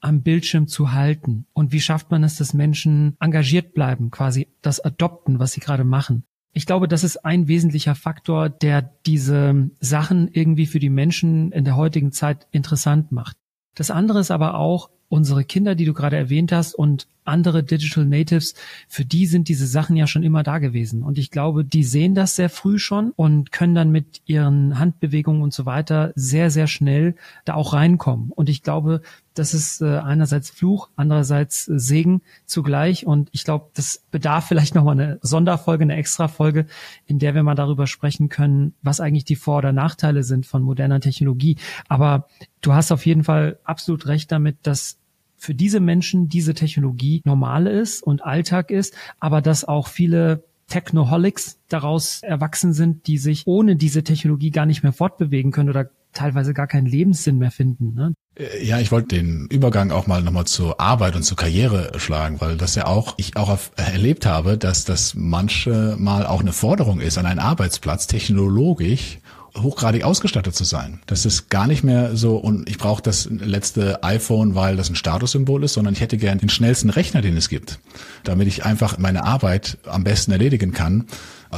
am 0.00 0.22
Bildschirm 0.22 0.66
zu 0.66 0.92
halten? 0.92 1.46
Und 1.52 1.72
wie 1.72 1.80
schafft 1.80 2.10
man 2.10 2.24
es, 2.24 2.36
dass 2.36 2.54
Menschen 2.54 3.16
engagiert 3.20 3.74
bleiben, 3.74 4.10
quasi 4.10 4.48
das 4.62 4.80
adopten, 4.80 5.38
was 5.38 5.52
sie 5.52 5.60
gerade 5.60 5.84
machen? 5.84 6.24
Ich 6.56 6.66
glaube, 6.66 6.86
das 6.86 7.02
ist 7.02 7.24
ein 7.24 7.48
wesentlicher 7.48 7.96
Faktor, 7.96 8.48
der 8.48 8.82
diese 9.06 9.70
Sachen 9.80 10.28
irgendwie 10.28 10.66
für 10.66 10.78
die 10.78 10.88
Menschen 10.88 11.50
in 11.50 11.64
der 11.64 11.76
heutigen 11.76 12.12
Zeit 12.12 12.46
interessant 12.52 13.10
macht. 13.10 13.36
Das 13.74 13.90
andere 13.90 14.20
ist 14.20 14.30
aber 14.30 14.54
auch, 14.54 14.88
unsere 15.14 15.44
Kinder, 15.44 15.76
die 15.76 15.84
du 15.84 15.94
gerade 15.94 16.16
erwähnt 16.16 16.50
hast 16.50 16.74
und 16.74 17.06
andere 17.24 17.62
Digital 17.62 18.04
Natives, 18.04 18.54
für 18.88 19.04
die 19.04 19.26
sind 19.26 19.48
diese 19.48 19.66
Sachen 19.66 19.96
ja 19.96 20.08
schon 20.08 20.24
immer 20.24 20.42
da 20.42 20.58
gewesen. 20.58 21.04
Und 21.04 21.18
ich 21.18 21.30
glaube, 21.30 21.64
die 21.64 21.84
sehen 21.84 22.16
das 22.16 22.34
sehr 22.34 22.50
früh 22.50 22.80
schon 22.80 23.12
und 23.12 23.52
können 23.52 23.76
dann 23.76 23.90
mit 23.90 24.22
ihren 24.26 24.78
Handbewegungen 24.78 25.40
und 25.40 25.54
so 25.54 25.66
weiter 25.66 26.12
sehr, 26.16 26.50
sehr 26.50 26.66
schnell 26.66 27.14
da 27.44 27.54
auch 27.54 27.72
reinkommen. 27.72 28.32
Und 28.32 28.48
ich 28.48 28.62
glaube, 28.64 29.02
das 29.34 29.54
ist 29.54 29.80
äh, 29.80 29.98
einerseits 29.98 30.50
Fluch, 30.50 30.90
andererseits 30.96 31.68
äh, 31.68 31.78
Segen 31.78 32.22
zugleich. 32.44 33.06
Und 33.06 33.28
ich 33.32 33.44
glaube, 33.44 33.70
das 33.74 34.04
bedarf 34.10 34.46
vielleicht 34.46 34.74
nochmal 34.74 35.00
eine 35.00 35.18
Sonderfolge, 35.22 35.82
eine 35.82 35.96
Extrafolge, 35.96 36.66
in 37.06 37.20
der 37.20 37.34
wir 37.34 37.42
mal 37.44 37.54
darüber 37.54 37.86
sprechen 37.86 38.28
können, 38.28 38.74
was 38.82 39.00
eigentlich 39.00 39.24
die 39.24 39.36
Vor- 39.36 39.58
oder 39.58 39.72
Nachteile 39.72 40.24
sind 40.24 40.44
von 40.44 40.62
moderner 40.62 41.00
Technologie. 41.00 41.56
Aber 41.88 42.28
du 42.60 42.74
hast 42.74 42.92
auf 42.92 43.06
jeden 43.06 43.24
Fall 43.24 43.58
absolut 43.64 44.06
recht 44.06 44.30
damit, 44.30 44.58
dass 44.62 44.98
für 45.44 45.54
diese 45.54 45.80
Menschen 45.80 46.28
diese 46.28 46.54
Technologie 46.54 47.22
normal 47.24 47.66
ist 47.66 48.02
und 48.02 48.24
Alltag 48.24 48.70
ist, 48.70 48.94
aber 49.20 49.42
dass 49.42 49.64
auch 49.64 49.88
viele 49.88 50.42
Technoholics 50.68 51.58
daraus 51.68 52.22
erwachsen 52.22 52.72
sind, 52.72 53.06
die 53.06 53.18
sich 53.18 53.42
ohne 53.46 53.76
diese 53.76 54.02
Technologie 54.02 54.50
gar 54.50 54.66
nicht 54.66 54.82
mehr 54.82 54.92
fortbewegen 54.92 55.52
können 55.52 55.68
oder 55.68 55.90
teilweise 56.14 56.54
gar 56.54 56.66
keinen 56.66 56.86
Lebenssinn 56.86 57.38
mehr 57.38 57.50
finden. 57.50 57.92
Ne? 57.94 58.14
Äh, 58.36 58.64
ja, 58.64 58.78
ich 58.80 58.90
wollte 58.90 59.08
den 59.16 59.46
Übergang 59.50 59.90
auch 59.90 60.06
mal 60.06 60.22
nochmal 60.22 60.46
zur 60.46 60.80
Arbeit 60.80 61.16
und 61.16 61.24
zur 61.24 61.36
Karriere 61.36 61.92
schlagen, 61.98 62.40
weil 62.40 62.56
das 62.56 62.74
ja 62.76 62.86
auch, 62.86 63.14
ich 63.18 63.36
auch 63.36 63.56
erlebt 63.76 64.24
habe, 64.24 64.56
dass 64.56 64.84
das 64.84 65.14
manchmal 65.14 66.26
auch 66.26 66.40
eine 66.40 66.52
Forderung 66.52 67.00
ist 67.00 67.18
an 67.18 67.26
einen 67.26 67.40
Arbeitsplatz, 67.40 68.06
technologisch 68.06 69.18
hochgradig 69.56 70.04
ausgestattet 70.04 70.54
zu 70.54 70.64
sein. 70.64 71.00
Das 71.06 71.26
ist 71.26 71.48
gar 71.48 71.66
nicht 71.66 71.84
mehr 71.84 72.16
so, 72.16 72.36
und 72.36 72.68
ich 72.68 72.78
brauche 72.78 73.02
das 73.02 73.28
letzte 73.30 74.02
iPhone, 74.02 74.54
weil 74.54 74.76
das 74.76 74.90
ein 74.90 74.96
Statussymbol 74.96 75.64
ist, 75.64 75.74
sondern 75.74 75.94
ich 75.94 76.00
hätte 76.00 76.16
gern 76.16 76.38
den 76.38 76.48
schnellsten 76.48 76.90
Rechner, 76.90 77.22
den 77.22 77.36
es 77.36 77.48
gibt, 77.48 77.78
damit 78.24 78.48
ich 78.48 78.64
einfach 78.64 78.98
meine 78.98 79.24
Arbeit 79.24 79.78
am 79.86 80.04
besten 80.04 80.32
erledigen 80.32 80.72
kann 80.72 81.06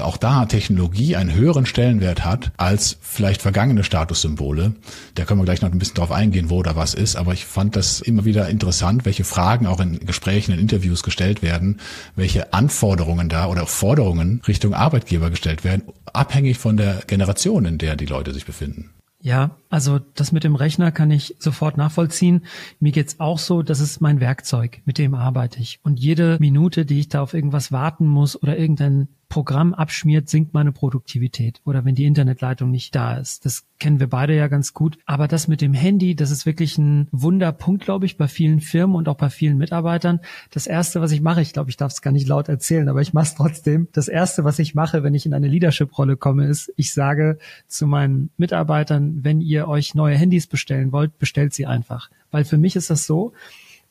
auch 0.02 0.16
da 0.16 0.46
Technologie 0.46 1.16
einen 1.16 1.34
höheren 1.34 1.66
Stellenwert 1.66 2.24
hat 2.24 2.52
als 2.56 2.98
vielleicht 3.00 3.42
vergangene 3.42 3.84
Statussymbole. 3.84 4.74
Da 5.14 5.24
können 5.24 5.40
wir 5.40 5.44
gleich 5.44 5.62
noch 5.62 5.70
ein 5.70 5.78
bisschen 5.78 5.96
drauf 5.96 6.12
eingehen, 6.12 6.50
wo 6.50 6.62
da 6.62 6.76
was 6.76 6.94
ist. 6.94 7.16
Aber 7.16 7.32
ich 7.32 7.46
fand 7.46 7.76
das 7.76 8.00
immer 8.00 8.24
wieder 8.24 8.48
interessant, 8.48 9.04
welche 9.04 9.24
Fragen 9.24 9.66
auch 9.66 9.80
in 9.80 10.00
Gesprächen, 10.00 10.52
in 10.52 10.60
Interviews 10.60 11.02
gestellt 11.02 11.42
werden, 11.42 11.80
welche 12.14 12.52
Anforderungen 12.52 13.28
da 13.28 13.46
oder 13.46 13.66
Forderungen 13.66 14.42
Richtung 14.46 14.74
Arbeitgeber 14.74 15.30
gestellt 15.30 15.64
werden, 15.64 15.82
abhängig 16.12 16.58
von 16.58 16.76
der 16.76 17.02
Generation, 17.06 17.64
in 17.64 17.78
der 17.78 17.96
die 17.96 18.06
Leute 18.06 18.32
sich 18.32 18.46
befinden. 18.46 18.90
Ja, 19.26 19.56
also 19.70 19.98
das 19.98 20.30
mit 20.30 20.44
dem 20.44 20.54
Rechner 20.54 20.92
kann 20.92 21.10
ich 21.10 21.34
sofort 21.40 21.76
nachvollziehen. 21.76 22.44
Mir 22.78 22.92
geht's 22.92 23.18
auch 23.18 23.40
so, 23.40 23.62
das 23.62 23.80
ist 23.80 24.00
mein 24.00 24.20
Werkzeug, 24.20 24.82
mit 24.84 24.98
dem 24.98 25.14
arbeite 25.14 25.60
ich. 25.60 25.80
Und 25.82 25.98
jede 25.98 26.36
Minute, 26.38 26.84
die 26.84 27.00
ich 27.00 27.08
da 27.08 27.22
auf 27.22 27.34
irgendwas 27.34 27.72
warten 27.72 28.06
muss 28.06 28.40
oder 28.40 28.56
irgendein 28.56 29.08
Programm 29.28 29.74
abschmiert, 29.74 30.28
sinkt 30.28 30.54
meine 30.54 30.72
Produktivität 30.72 31.60
oder 31.64 31.84
wenn 31.84 31.94
die 31.94 32.04
Internetleitung 32.04 32.70
nicht 32.70 32.94
da 32.94 33.16
ist. 33.16 33.44
Das 33.44 33.66
kennen 33.78 34.00
wir 34.00 34.08
beide 34.08 34.36
ja 34.36 34.46
ganz 34.48 34.72
gut. 34.72 34.98
Aber 35.04 35.28
das 35.28 35.48
mit 35.48 35.60
dem 35.60 35.74
Handy, 35.74 36.14
das 36.14 36.30
ist 36.30 36.46
wirklich 36.46 36.78
ein 36.78 37.08
Wunderpunkt, 37.10 37.84
glaube 37.84 38.06
ich, 38.06 38.16
bei 38.16 38.28
vielen 38.28 38.60
Firmen 38.60 38.96
und 38.96 39.08
auch 39.08 39.16
bei 39.16 39.28
vielen 39.28 39.58
Mitarbeitern. 39.58 40.20
Das 40.50 40.66
erste, 40.66 41.00
was 41.00 41.12
ich 41.12 41.20
mache, 41.20 41.42
ich 41.42 41.52
glaube, 41.52 41.70
ich 41.70 41.76
darf 41.76 41.92
es 41.92 42.02
gar 42.02 42.12
nicht 42.12 42.28
laut 42.28 42.48
erzählen, 42.48 42.88
aber 42.88 43.00
ich 43.00 43.12
mache 43.12 43.26
es 43.26 43.34
trotzdem. 43.34 43.88
Das 43.92 44.08
erste, 44.08 44.44
was 44.44 44.58
ich 44.58 44.74
mache, 44.74 45.02
wenn 45.02 45.14
ich 45.14 45.26
in 45.26 45.34
eine 45.34 45.48
Leadership-Rolle 45.48 46.16
komme, 46.16 46.46
ist, 46.46 46.72
ich 46.76 46.94
sage 46.94 47.38
zu 47.66 47.86
meinen 47.86 48.30
Mitarbeitern, 48.36 49.24
wenn 49.24 49.40
ihr 49.40 49.68
euch 49.68 49.94
neue 49.94 50.16
Handys 50.16 50.46
bestellen 50.46 50.92
wollt, 50.92 51.18
bestellt 51.18 51.52
sie 51.52 51.66
einfach. 51.66 52.10
Weil 52.30 52.44
für 52.44 52.58
mich 52.58 52.76
ist 52.76 52.90
das 52.90 53.06
so, 53.06 53.32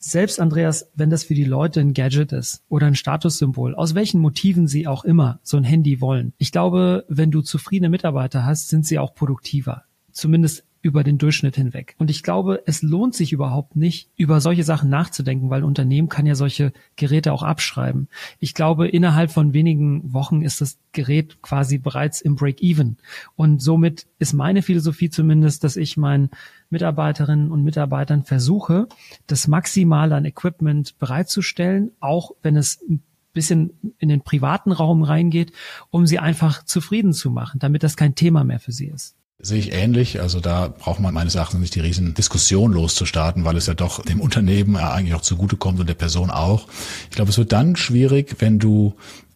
selbst 0.05 0.39
Andreas, 0.39 0.91
wenn 0.93 1.09
das 1.09 1.23
für 1.23 1.33
die 1.33 1.45
Leute 1.45 1.79
ein 1.79 1.95
Gadget 1.95 2.31
ist 2.31 2.61
oder 2.69 2.85
ein 2.85 2.95
Statussymbol, 2.95 3.73
aus 3.73 3.95
welchen 3.95 4.21
Motiven 4.21 4.67
sie 4.67 4.85
auch 4.85 5.03
immer 5.03 5.39
so 5.41 5.57
ein 5.57 5.63
Handy 5.63 5.99
wollen. 5.99 6.33
Ich 6.37 6.51
glaube, 6.51 7.05
wenn 7.07 7.31
du 7.31 7.41
zufriedene 7.41 7.89
Mitarbeiter 7.89 8.45
hast, 8.45 8.69
sind 8.69 8.85
sie 8.85 8.99
auch 8.99 9.15
produktiver. 9.15 9.83
Zumindest 10.11 10.63
über 10.85 11.03
den 11.03 11.17
Durchschnitt 11.17 11.55
hinweg. 11.55 11.95
Und 11.97 12.11
ich 12.11 12.21
glaube, 12.21 12.61
es 12.67 12.83
lohnt 12.83 13.15
sich 13.15 13.33
überhaupt 13.33 13.75
nicht, 13.75 14.11
über 14.17 14.39
solche 14.39 14.63
Sachen 14.63 14.87
nachzudenken, 14.87 15.49
weil 15.49 15.63
Unternehmen 15.63 16.09
kann 16.09 16.27
ja 16.27 16.35
solche 16.35 16.73
Geräte 16.95 17.33
auch 17.33 17.41
abschreiben. 17.41 18.07
Ich 18.39 18.53
glaube, 18.53 18.87
innerhalb 18.87 19.31
von 19.31 19.55
wenigen 19.55 20.13
Wochen 20.13 20.43
ist 20.43 20.61
das 20.61 20.77
Gerät 20.91 21.41
quasi 21.41 21.79
bereits 21.79 22.21
im 22.21 22.35
Break-Even. 22.35 22.97
Und 23.35 23.63
somit 23.63 24.05
ist 24.19 24.33
meine 24.33 24.61
Philosophie 24.61 25.09
zumindest, 25.09 25.63
dass 25.63 25.75
ich 25.75 25.97
meinen 25.97 26.29
Mitarbeiterinnen 26.69 27.49
und 27.49 27.63
Mitarbeitern 27.63 28.23
versuche, 28.23 28.87
das 29.25 29.47
Maximale 29.47 30.13
an 30.13 30.25
Equipment 30.25 30.99
bereitzustellen, 30.99 31.93
auch 31.99 32.29
wenn 32.43 32.57
es 32.57 32.79
ein 32.87 33.01
bisschen 33.33 33.95
in 33.97 34.09
den 34.09 34.21
privaten 34.21 34.71
Raum 34.71 35.01
reingeht, 35.01 35.51
um 35.89 36.05
sie 36.05 36.19
einfach 36.19 36.63
zufrieden 36.63 37.11
zu 37.11 37.31
machen, 37.31 37.57
damit 37.59 37.81
das 37.81 37.97
kein 37.97 38.13
Thema 38.13 38.43
mehr 38.43 38.59
für 38.59 38.71
sie 38.71 38.85
ist. 38.85 39.15
Sehe 39.39 39.59
ich 39.59 39.73
ähnlich. 39.73 40.21
Also 40.21 40.39
da 40.39 40.69
braucht 40.69 40.99
man 40.99 41.13
meines 41.13 41.35
Erachtens 41.35 41.59
nicht 41.59 41.75
die 41.75 41.81
riesen 41.81 42.13
Diskussion 42.13 42.71
loszustarten, 42.71 43.43
weil 43.43 43.57
es 43.57 43.67
ja 43.67 43.73
doch 43.73 44.01
dem 44.01 44.21
Unternehmen 44.21 44.77
eigentlich 44.77 45.13
auch 45.13 45.21
zugutekommt 45.21 45.79
und 45.79 45.87
der 45.87 45.93
Person 45.93 46.31
auch. 46.31 46.67
Ich 47.09 47.15
glaube, 47.15 47.31
es 47.31 47.37
wird 47.37 47.51
dann 47.51 47.75
schwierig, 47.75 48.37
wenn 48.39 48.59
du 48.59 48.95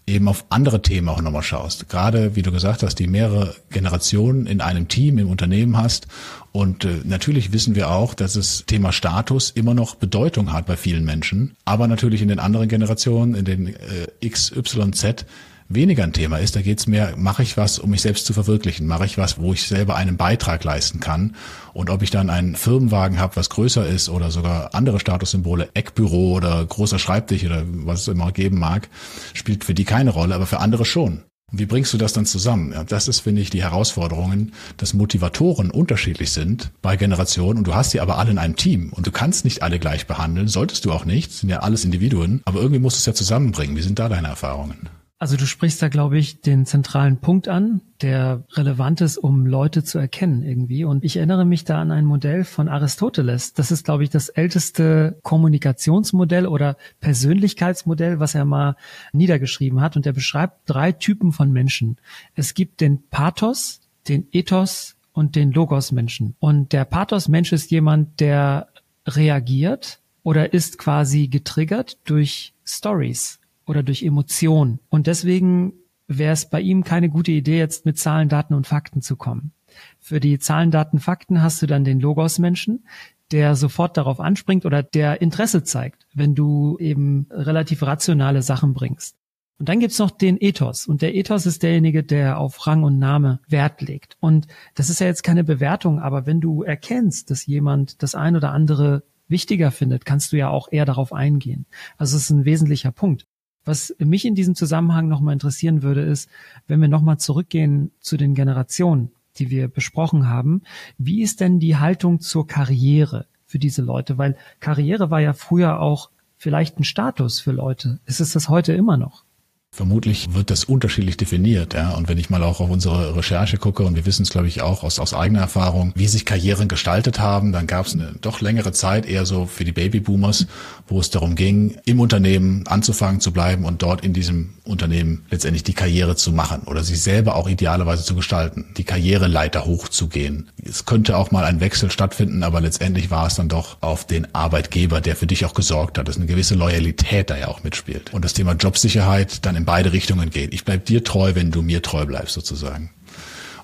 eben 0.10 0.28
auf 0.28 0.46
andere 0.50 0.82
Themen 0.82 1.08
auch 1.10 1.22
nochmal 1.22 1.44
schaust. 1.44 1.88
Gerade, 1.88 2.36
wie 2.36 2.42
du 2.42 2.52
gesagt 2.52 2.82
hast, 2.82 2.96
die 2.96 3.08
mehrere 3.08 3.56
Generationen 3.70 4.48
in 4.48 4.62
einem 4.62 4.88
Team, 4.88 5.18
im 5.18 5.30
Unternehmen 5.30 5.78
hast. 5.78 6.08
Und 6.52 6.86
äh, 6.86 7.02
natürlich 7.04 7.52
wissen 7.52 7.76
wir 7.76 7.92
auch, 7.92 8.14
dass 8.14 8.34
das 8.34 8.64
Thema 8.66 8.92
Status 8.92 9.52
immer 9.52 9.74
noch 9.74 9.96
Bedeutung 9.96 10.52
hat 10.52 10.66
bei 10.66 10.78
vielen 10.78 11.06
Menschen. 11.06 11.56
Aber 11.66 11.88
natürlich 11.88 12.22
in 12.22 12.28
den 12.28 12.40
anderen 12.40 12.68
Generationen, 12.68 13.36
in 13.36 13.46
den 13.46 13.68
äh, 13.68 14.08
X, 14.20 14.52
Y, 14.52 14.94
Z, 14.94 15.26
weniger 15.70 16.04
ein 16.04 16.14
Thema 16.14 16.38
ist. 16.38 16.56
Da 16.56 16.62
geht 16.62 16.80
es 16.80 16.88
mehr, 16.88 17.14
mache 17.16 17.44
ich 17.44 17.56
was, 17.56 17.80
um 17.80 17.92
mich 17.92 18.02
selbst 18.02 18.26
zu 18.26 18.34
verwirklichen? 18.34 18.88
Mache 18.88 19.06
ich 19.06 19.18
was, 19.18 19.40
wo 19.40 19.54
ich 19.54 19.68
selber 19.68 19.96
einen 19.96 20.18
Beitrag 20.18 20.64
leisten 20.64 21.00
kann? 21.00 21.36
Und 21.74 21.90
ob 21.90 22.02
ich 22.02 22.10
dann 22.10 22.30
einen 22.30 22.56
Firmenwagen 22.56 23.20
habe, 23.20 23.36
was 23.36 23.50
größer 23.50 23.88
ist 23.88 24.10
oder 24.10 24.32
sogar 24.32 24.74
andere 24.74 25.00
Statussymbole, 25.00 25.70
Eckbüro 25.76 26.34
oder 26.34 26.66
großer 26.66 27.00
Schreibtisch 27.00 27.46
oder 27.46 27.64
was 27.66 28.02
es 28.02 28.08
immer 28.08 28.32
geben 28.32 28.60
mag, 28.60 28.90
spielt 29.34 29.64
für 29.64 29.74
die 29.74 29.86
keine 29.86 30.10
Rolle, 30.10 30.36
aber 30.36 30.48
für 30.48 30.60
andere 30.60 30.84
schon. 30.84 31.24
Wie 31.52 31.66
bringst 31.66 31.94
du 31.94 31.98
das 31.98 32.14
dann 32.14 32.26
zusammen? 32.26 32.74
Ja, 32.74 32.84
das 32.84 33.08
ist, 33.08 33.22
finde 33.22 33.42
ich, 33.42 33.50
die 33.50 33.64
Herausforderungen, 33.64 34.54
dass 34.78 34.94
Motivatoren 34.94 35.72
unterschiedlich 35.72 36.32
sind 36.32 36.72
bei 36.82 36.96
Generationen 36.96 37.60
und 37.60 37.68
du 37.68 37.74
hast 37.74 37.92
sie 37.92 38.02
aber 38.02 38.20
alle 38.20 38.32
in 38.32 38.38
einem 38.38 38.56
Team 38.56 38.94
und 38.94 39.08
du 39.08 39.12
kannst 39.12 39.46
nicht 39.46 39.64
alle 39.64 39.80
gleich 39.80 40.06
behandeln, 40.06 40.48
solltest 40.48 40.86
du 40.86 40.92
auch 40.92 41.06
nicht, 41.06 41.32
sind 41.32 41.50
ja 41.50 41.60
alles 41.60 41.86
Individuen, 41.86 42.42
aber 42.46 42.60
irgendwie 42.60 42.80
musst 42.80 42.98
du 42.98 43.00
es 43.00 43.06
ja 43.08 43.14
zusammenbringen. 43.14 43.76
Wie 43.76 43.82
sind 43.82 43.98
da 43.98 44.10
deine 44.10 44.28
Erfahrungen? 44.28 44.90
Also 45.22 45.36
du 45.36 45.46
sprichst 45.46 45.82
da, 45.82 45.90
glaube 45.90 46.18
ich, 46.18 46.40
den 46.40 46.66
zentralen 46.66 47.18
Punkt 47.18 47.50
an, 47.50 47.82
der 48.02 48.46
relevant 48.54 49.02
ist, 49.02 49.18
um 49.18 49.46
Leute 49.46 49.84
zu 49.84 50.00
erkennen 50.00 50.44
irgendwie. 50.44 50.86
Und 50.86 51.04
ich 51.04 51.18
erinnere 51.18 51.44
mich 51.44 51.66
da 51.66 51.82
an 51.82 51.92
ein 51.92 52.06
Modell 52.06 52.46
von 52.46 52.70
Aristoteles. 52.70 53.54
Das 53.54 53.70
ist, 53.70 53.84
glaube 53.84 54.06
ich, 54.06 54.10
das 54.10 54.30
älteste 54.30 55.20
Kommunikationsmodell 55.24 56.48
oder 56.48 56.78
Persönlichkeitsmodell, 57.02 58.22
was 58.22 58.34
er 58.34 58.46
mal 58.46 58.78
niedergeschrieben 59.12 59.82
hat. 59.82 59.98
Und 59.98 60.06
er 60.06 60.14
beschreibt 60.14 60.62
drei 60.70 60.94
Typen 60.94 61.34
von 61.34 61.52
Menschen. 61.52 61.98
Es 62.34 62.54
gibt 62.54 62.80
den 62.80 63.06
Pathos, 63.10 63.82
den 64.08 64.26
Ethos 64.32 64.96
und 65.12 65.36
den 65.36 65.52
Logos-Menschen. 65.52 66.38
Und 66.40 66.72
der 66.72 66.86
Pathos-Mensch 66.86 67.52
ist 67.52 67.72
jemand, 67.72 68.22
der 68.22 68.70
reagiert 69.06 70.00
oder 70.24 70.54
ist 70.54 70.78
quasi 70.78 71.28
getriggert 71.28 71.98
durch 72.06 72.54
Stories 72.64 73.39
oder 73.70 73.84
durch 73.84 74.04
Emotionen. 74.04 74.80
Und 74.90 75.08
deswegen 75.08 75.74
wäre 76.08 76.34
es 76.34 76.50
bei 76.50 76.60
ihm 76.60 76.84
keine 76.84 77.10
gute 77.10 77.32
Idee, 77.32 77.60
jetzt 77.60 77.86
mit 77.86 78.00
Zahlen, 78.00 78.28
Daten 78.28 78.56
und 78.56 78.66
Fakten 78.66 79.02
zu 79.02 79.16
kommen. 79.16 79.52
Für 80.00 80.20
die 80.20 80.40
Zahlen, 80.40 80.72
Daten, 80.72 81.00
Fakten 81.00 81.44
hast 81.44 81.62
du 81.62 81.68
dann 81.68 81.84
den 81.84 82.00
Logos-Menschen, 82.00 82.84
der 83.32 83.56
sofort 83.56 83.96
darauf 83.96 84.20
anspringt 84.20 84.66
oder 84.66 84.82
der 84.82 85.22
Interesse 85.22 85.64
zeigt, 85.64 86.08
wenn 86.16 86.34
du 86.34 86.78
eben 86.80 87.28
relativ 87.30 87.84
rationale 87.84 88.42
Sachen 88.42 88.74
bringst. 88.74 89.16
Und 89.60 89.70
dann 89.70 89.80
gibt's 89.80 90.00
noch 90.00 90.10
den 90.10 90.38
Ethos. 90.40 90.88
Und 90.88 91.04
der 91.04 91.14
Ethos 91.14 91.46
ist 91.46 91.62
derjenige, 91.62 92.04
der 92.04 92.40
auf 92.40 92.66
Rang 92.66 92.84
und 92.84 92.98
Name 92.98 93.40
Wert 93.48 93.82
legt. 93.82 94.18
Und 94.20 94.48
das 94.74 94.90
ist 94.90 95.00
ja 95.00 95.06
jetzt 95.06 95.22
keine 95.24 95.44
Bewertung, 95.44 96.00
aber 96.00 96.26
wenn 96.26 96.42
du 96.42 96.64
erkennst, 96.64 97.30
dass 97.30 97.46
jemand 97.46 98.02
das 98.02 98.16
ein 98.16 98.36
oder 98.36 98.52
andere 98.52 99.04
wichtiger 99.28 99.70
findet, 99.70 100.06
kannst 100.06 100.32
du 100.32 100.38
ja 100.38 100.50
auch 100.50 100.70
eher 100.72 100.86
darauf 100.86 101.14
eingehen. 101.14 101.66
Also 101.98 102.18
es 102.18 102.24
ist 102.24 102.30
ein 102.32 102.46
wesentlicher 102.46 102.92
Punkt. 102.92 103.28
Was 103.66 103.96
mich 104.00 104.26
in 104.26 104.36
diesem 104.36 104.56
Zusammenhang 104.56 105.08
nochmal 105.08 105.34
interessieren 105.34 105.84
würde, 105.84 106.02
ist, 106.02 106.30
wenn 106.68 106.82
wir 106.82 106.88
nochmal 106.88 107.18
zurückgehen 107.18 107.92
zu 108.00 108.18
den 108.18 108.34
Generationen, 108.34 109.12
die 109.38 109.50
wir 109.50 109.68
besprochen 109.68 110.28
haben, 110.28 110.64
wie 110.98 111.22
ist 111.22 111.40
denn 111.40 111.60
die 111.60 111.78
Haltung 111.78 112.20
zur 112.20 112.48
Karriere 112.48 113.28
für 113.46 113.60
diese 113.60 113.82
Leute? 113.82 114.18
Weil 114.18 114.38
Karriere 114.60 115.12
war 115.12 115.22
ja 115.22 115.34
früher 115.34 115.80
auch 115.80 116.10
vielleicht 116.38 116.80
ein 116.80 116.84
Status 116.84 117.40
für 117.40 117.52
Leute. 117.52 118.00
Ist 118.06 118.22
es 118.22 118.34
das 118.34 118.50
heute 118.50 118.74
immer 118.74 118.98
noch? 118.98 119.24
Vermutlich 119.72 120.34
wird 120.34 120.50
das 120.50 120.64
unterschiedlich 120.64 121.16
definiert, 121.16 121.76
ja. 121.76 121.92
Und 121.92 122.10
wenn 122.10 122.18
ich 122.18 122.32
mal 122.32 122.44
auch 122.44 122.60
auf 122.60 122.72
unsere 122.72 123.16
Recherche 123.16 123.58
gucke, 123.58 123.84
und 123.84 123.96
wir 123.96 124.06
wissen 124.06 124.24
es, 124.24 124.30
glaube 124.30 124.48
ich, 124.48 124.62
auch 124.62 124.84
aus, 124.84 125.00
aus 125.00 125.14
eigener 125.14 125.42
Erfahrung, 125.42 125.94
wie 125.96 126.08
sich 126.08 126.26
Karrieren 126.26 126.68
gestaltet 126.68 127.20
haben, 127.20 127.52
dann 127.52 127.68
gab 127.68 127.86
es 127.86 127.94
eine 127.94 128.14
doch 128.20 128.42
längere 128.42 128.72
Zeit 128.72 129.06
eher 129.06 129.28
so 129.28 129.46
für 129.46 129.64
die 129.64 129.72
Babyboomers, 129.72 130.48
wo 130.88 131.00
es 131.00 131.12
darum 131.12 131.36
ging, 131.36 131.78
im 131.86 132.00
Unternehmen 132.00 132.66
anzufangen 132.68 133.22
zu 133.22 133.32
bleiben 133.32 133.64
und 133.64 133.84
dort 133.84 134.04
in 134.04 134.12
diesem 134.12 134.56
Unternehmen 134.66 135.26
letztendlich 135.30 135.64
die 135.64 135.74
Karriere 135.74 136.16
zu 136.16 136.32
machen 136.32 136.64
oder 136.66 136.84
sich 136.84 137.02
selber 137.02 137.36
auch 137.36 137.48
idealerweise 137.48 138.04
zu 138.04 138.16
gestalten, 138.16 138.66
die 138.76 138.84
Karriereleiter 138.84 139.66
hochzugehen. 139.66 140.50
Es 140.64 140.86
könnte 140.86 141.16
auch 141.16 141.32
mal 141.32 141.46
ein 141.46 141.60
Wechsel 141.60 141.92
stattfinden, 141.92 142.44
aber 142.44 142.60
letztendlich 142.60 143.12
war 143.12 143.28
es 143.28 143.36
dann 143.36 143.50
doch 143.50 143.78
auf 143.82 144.06
den 144.06 144.34
Arbeitgeber, 144.34 145.00
der 145.00 145.16
für 145.16 145.28
dich 145.28 145.46
auch 145.46 145.54
gesorgt 145.54 145.98
hat, 146.00 146.08
dass 146.08 146.18
eine 146.18 146.26
gewisse 146.26 146.56
Loyalität 146.56 147.30
da 147.30 147.38
ja 147.38 147.48
auch 147.48 147.64
mitspielt. 147.64 148.14
Und 148.14 148.26
das 148.26 148.34
Thema 148.34 148.54
Jobsicherheit 148.54 149.46
dann 149.46 149.56
in 149.60 149.66
beide 149.66 149.94
Richtungen 149.94 150.32
geht. 150.32 150.54
Ich 150.54 150.66
bleib 150.66 150.86
dir 150.86 151.04
treu, 151.04 151.36
wenn 151.36 151.52
du 151.52 151.62
mir 151.62 151.82
treu 151.82 152.06
bleibst 152.06 152.34
sozusagen. 152.34 152.90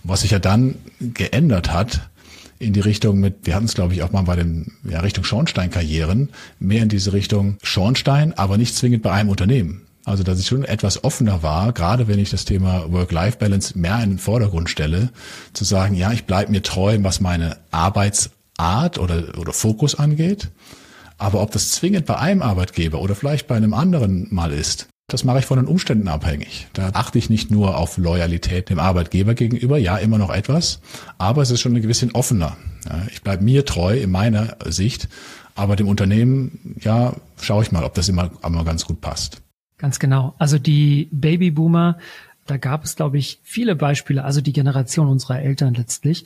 Und 0.04 0.10
was 0.12 0.22
sich 0.22 0.32
ja 0.32 0.40
dann 0.40 0.76
geändert 1.00 1.72
hat, 1.72 2.10
in 2.60 2.74
die 2.74 2.80
Richtung 2.80 3.20
mit, 3.20 3.46
wir 3.46 3.56
hatten 3.56 3.66
es 3.66 3.74
glaube 3.74 3.94
ich 3.94 4.04
auch 4.04 4.12
mal 4.12 4.24
bei 4.24 4.36
den 4.36 4.74
ja, 4.84 5.00
Richtung 5.00 5.24
Schornsteinkarrieren, 5.24 6.30
mehr 6.60 6.84
in 6.84 6.90
diese 6.90 7.14
Richtung 7.14 7.58
Schornstein, 7.64 8.34
aber 8.34 8.58
nicht 8.58 8.76
zwingend 8.76 9.04
bei 9.04 9.12
einem 9.12 9.30
Unternehmen. 9.30 9.82
Also 10.06 10.24
dass 10.24 10.40
ich 10.40 10.48
schon 10.48 10.64
etwas 10.64 11.04
offener 11.04 11.42
war, 11.44 11.74
gerade 11.74 12.08
wenn 12.08 12.20
ich 12.20 12.30
das 12.30 12.46
Thema 12.46 12.92
Work-Life-Balance 12.92 13.78
mehr 13.78 14.02
in 14.04 14.12
den 14.12 14.20
Vordergrund 14.20 14.70
stelle, 14.70 15.10
zu 15.54 15.66
sagen, 15.66 15.96
ja, 15.96 16.12
ich 16.12 16.26
bleibe 16.26 16.52
mir 16.52 16.62
treu, 16.62 16.98
was 17.02 17.20
meine 17.20 17.58
Arbeitsart 17.72 19.00
oder, 19.00 19.38
oder 19.38 19.52
Fokus 19.52 19.96
angeht. 19.96 20.50
Aber 21.18 21.42
ob 21.42 21.52
das 21.52 21.72
zwingend 21.72 22.06
bei 22.06 22.18
einem 22.18 22.42
Arbeitgeber 22.42 23.02
oder 23.02 23.16
vielleicht 23.16 23.48
bei 23.48 23.56
einem 23.56 23.74
anderen 23.74 24.28
mal 24.32 24.52
ist, 24.52 24.88
das 25.08 25.24
mache 25.24 25.40
ich 25.40 25.46
von 25.46 25.58
den 25.58 25.68
Umständen 25.68 26.08
abhängig. 26.08 26.68
Da 26.74 26.90
achte 26.94 27.20
ich 27.20 27.30
nicht 27.30 27.52
nur 27.52 27.78
auf 27.78 27.98
Loyalität 27.98 28.70
dem 28.70 28.80
Arbeitgeber 28.80 29.36
gegenüber, 29.36 29.78
ja, 29.78 29.98
immer 29.98 30.18
noch 30.18 30.32
etwas, 30.32 30.82
aber 31.18 31.42
es 31.42 31.52
ist 31.52 31.62
schon 31.62 31.76
ein 31.76 31.82
bisschen 31.82 32.12
offener. 32.12 32.58
ich 33.12 33.22
bleibe 33.22 33.44
mir 33.44 33.66
treu 33.66 33.98
in 33.98 34.12
meiner 34.12 34.58
Sicht, 34.66 35.08
aber 35.54 35.76
dem 35.76 35.88
Unternehmen, 35.88 36.76
ja, 36.82 37.14
schaue 37.40 37.64
ich 37.64 37.72
mal, 37.72 37.84
ob 37.84 37.94
das 37.94 38.10
immer, 38.10 38.32
immer 38.44 38.66
ganz 38.66 38.86
gut 38.86 39.00
passt. 39.00 39.42
Ganz 39.78 40.00
genau. 40.00 40.34
Also 40.38 40.58
die 40.58 41.10
Babyboomer, 41.12 42.00
da 42.48 42.58
gab 42.58 42.84
es, 42.84 42.96
glaube 42.96 43.18
ich, 43.18 43.40
viele 43.44 43.76
Beispiele, 43.76 44.24
also 44.24 44.42
die 44.42 44.54
Generation 44.54 45.08
unserer 45.08 45.42
Eltern 45.42 45.74
letztlich, 45.74 46.26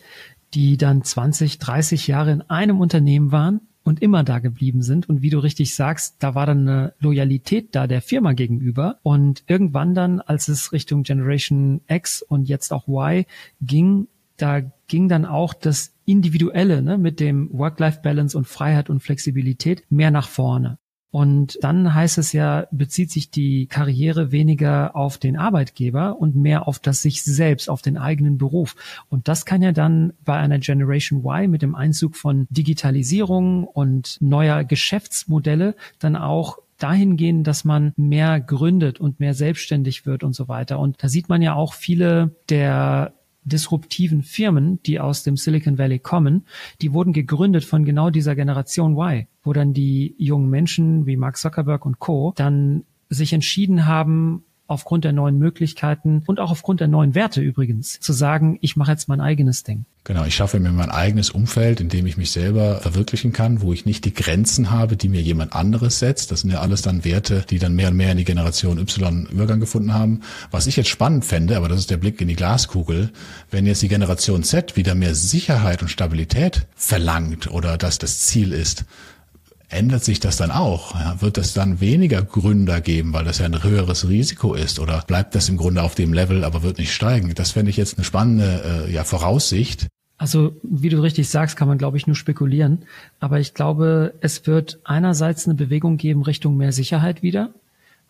die 0.54 0.78
dann 0.78 1.04
20, 1.04 1.60
30 1.60 2.08
Jahre 2.08 2.32
in 2.32 2.42
einem 2.42 2.80
Unternehmen 2.80 3.32
waren 3.32 3.62
und 3.90 4.04
immer 4.04 4.24
da 4.24 4.38
geblieben 4.38 4.84
sind. 4.84 5.10
Und 5.10 5.24
wie 5.24 5.32
du 5.32 5.40
richtig 5.40 5.74
sagst, 5.74 6.18
da 6.20 6.36
war 6.36 6.46
dann 6.46 6.68
eine 6.68 6.94
Loyalität 7.00 7.70
da 7.74 7.88
der 7.88 8.04
Firma 8.04 8.34
gegenüber. 8.34 9.00
Und 9.02 9.44
irgendwann 9.48 9.96
dann, 9.96 10.22
als 10.22 10.48
es 10.48 10.72
Richtung 10.72 11.02
Generation 11.02 11.82
X 11.88 12.22
und 12.22 12.48
jetzt 12.48 12.72
auch 12.72 12.88
Y 12.88 13.26
ging, 13.62 14.08
da 14.38 14.62
ging 14.88 15.10
dann 15.10 15.26
auch 15.26 15.56
das 15.56 15.96
Individuelle 16.06 16.84
ne, 16.84 17.00
mit 17.00 17.20
dem 17.20 17.50
Work-Life-Balance 17.52 18.38
und 18.38 18.48
Freiheit 18.48 18.92
und 18.92 19.02
Flexibilität 19.02 19.84
mehr 19.90 20.12
nach 20.12 20.28
vorne. 20.28 20.78
Und 21.12 21.58
dann 21.62 21.94
heißt 21.94 22.20
es 22.20 22.34
ja, 22.34 22.68
bezieht 22.72 23.12
sich 23.12 23.32
die 23.32 23.66
Karriere 23.66 24.32
weniger 24.32 24.96
auf 24.96 25.18
den 25.18 25.38
Arbeitgeber 25.38 26.20
und 26.20 26.36
mehr 26.36 26.68
auf 26.68 26.78
das 26.78 27.02
sich 27.02 27.24
selbst, 27.24 27.70
auf 27.70 27.82
den 27.82 27.98
eigenen 27.98 28.38
Beruf. 28.38 28.76
Und 29.10 29.28
das 29.28 29.46
kann 29.46 29.62
ja 29.62 29.72
dann 29.72 30.14
bei 30.24 30.38
einer 30.38 30.60
Generation 30.60 31.26
Y 31.26 31.50
mit 31.50 31.64
dem 31.64 31.74
Einzug 31.74 32.16
von 32.16 32.46
Digitalisierung 32.52 33.64
und 33.64 34.18
neuer 34.20 34.64
Geschäftsmodelle 34.64 35.76
dann 35.98 36.16
auch 36.16 36.60
dahin 36.78 37.18
gehen, 37.18 37.44
dass 37.44 37.66
man 37.66 37.92
mehr 37.98 38.40
gründet 38.40 39.00
und 39.00 39.20
mehr 39.20 39.34
selbstständig 39.34 40.06
wird 40.06 40.24
und 40.24 40.34
so 40.34 40.48
weiter. 40.48 40.80
Und 40.80 41.04
da 41.04 41.10
sieht 41.10 41.28
man 41.28 41.42
ja 41.42 41.56
auch 41.56 41.74
viele 41.74 42.36
der 42.50 43.14
disruptiven 43.50 44.24
Firmen, 44.24 44.82
die 44.84 45.00
aus 45.00 45.24
dem 45.24 45.36
Silicon 45.36 45.78
Valley 45.78 46.00
kommen, 46.00 46.46
die 46.82 46.94
wurden 46.94 47.14
gegründet 47.14 47.66
von 47.66 47.84
genau 47.84 48.10
dieser 48.10 48.36
Generation 48.36 48.94
Y, 48.98 49.28
wo 49.44 49.54
dann 49.54 49.74
die 49.74 50.16
jungen 50.18 50.50
Menschen 50.50 51.06
wie 51.06 51.18
Mark 51.18 51.38
Zuckerberg 51.38 51.86
und 51.86 52.00
Co. 52.00 52.34
dann 52.36 52.86
sich 53.10 53.34
entschieden 53.34 53.86
haben, 53.86 54.44
aufgrund 54.70 55.04
der 55.04 55.14
neuen 55.14 55.38
Möglichkeiten 55.38 56.24
und 56.26 56.40
auch 56.40 56.52
aufgrund 56.52 56.80
der 56.80 56.88
neuen 56.88 57.16
Werte 57.16 57.42
übrigens, 57.42 58.00
zu 58.00 58.14
sagen, 58.14 58.58
ich 58.62 58.76
mache 58.76 58.92
jetzt 58.92 59.08
mein 59.08 59.20
eigenes 59.20 59.64
Ding. 59.64 59.86
Genau, 60.06 60.24
ich 60.26 60.36
schaffe 60.36 60.60
mir 60.60 60.72
mein 60.72 60.90
eigenes 60.90 61.30
Umfeld, 61.30 61.82
in 61.82 61.90
dem 61.90 62.06
ich 62.06 62.18
mich 62.18 62.32
selber 62.32 62.80
verwirklichen 62.80 63.34
kann, 63.34 63.62
wo 63.62 63.74
ich 63.74 63.86
nicht 63.86 64.06
die 64.06 64.14
Grenzen 64.14 64.72
habe, 64.72 64.96
die 64.96 65.10
mir 65.10 65.22
jemand 65.22 65.54
anderes 65.54 66.00
setzt. 66.00 66.32
Das 66.32 66.42
sind 66.42 66.52
ja 66.52 66.62
alles 66.62 66.82
dann 66.82 67.04
Werte, 67.04 67.46
die 67.50 67.60
dann 67.60 67.76
mehr 67.76 67.90
und 67.90 67.98
mehr 67.98 68.12
in 68.12 68.18
die 68.18 68.26
Generation 68.26 68.80
Y 68.80 69.28
Übergang 69.30 69.60
gefunden 69.60 69.94
haben. 69.94 70.22
Was 70.52 70.68
ich 70.68 70.78
jetzt 70.78 70.90
spannend 70.90 71.26
fände, 71.26 71.58
aber 71.58 71.68
das 71.68 71.80
ist 71.80 71.92
der 71.92 71.98
Blick 71.98 72.22
in 72.22 72.28
die 72.28 72.36
Glaskugel, 72.36 73.12
wenn 73.52 73.66
jetzt 73.66 73.82
die 73.82 73.88
Generation 73.88 74.44
Z 74.44 74.78
wieder 74.78 74.96
mehr 74.96 75.16
Sicherheit 75.16 75.82
und 75.82 75.90
Stabilität 75.90 76.68
verlangt 76.76 77.52
oder 77.52 77.78
dass 77.78 77.98
das 77.98 78.20
Ziel 78.20 78.54
ist, 78.54 78.86
ändert 79.70 80.04
sich 80.04 80.20
das 80.20 80.38
dann 80.38 80.52
auch? 80.52 80.96
Ja, 80.96 81.22
wird 81.22 81.38
es 81.38 81.54
dann 81.54 81.80
weniger 81.80 82.22
Gründer 82.24 82.82
geben, 82.82 83.14
weil 83.14 83.24
das 83.24 83.40
ja 83.40 83.46
ein 83.46 83.64
höheres 83.64 84.08
Risiko 84.10 84.54
ist? 84.54 84.80
Oder 84.80 85.04
bleibt 85.08 85.36
das 85.36 85.48
im 85.50 85.58
Grunde 85.58 85.84
auf 85.84 85.96
dem 85.96 86.14
Level, 86.14 86.44
aber 86.44 86.64
wird 86.64 86.80
nicht 86.80 86.94
steigen? 86.94 87.34
Das 87.36 87.52
fände 87.52 87.70
ich 87.70 87.78
jetzt 87.78 87.98
eine 87.98 88.04
spannende 88.04 88.88
äh, 88.88 88.94
ja, 88.94 89.04
Voraussicht. 89.04 89.88
Also, 90.18 90.58
wie 90.64 90.90
du 90.90 91.02
richtig 91.02 91.30
sagst, 91.30 91.56
kann 91.56 91.70
man, 91.70 91.78
glaube 91.78 91.96
ich, 91.96 92.06
nur 92.06 92.16
spekulieren. 92.16 92.84
Aber 93.22 93.40
ich 93.40 93.54
glaube, 93.54 94.14
es 94.20 94.46
wird 94.46 94.80
einerseits 94.84 95.46
eine 95.46 95.56
Bewegung 95.56 95.96
geben 95.96 96.24
Richtung 96.24 96.58
mehr 96.58 96.74
Sicherheit 96.74 97.24
wieder, 97.24 97.54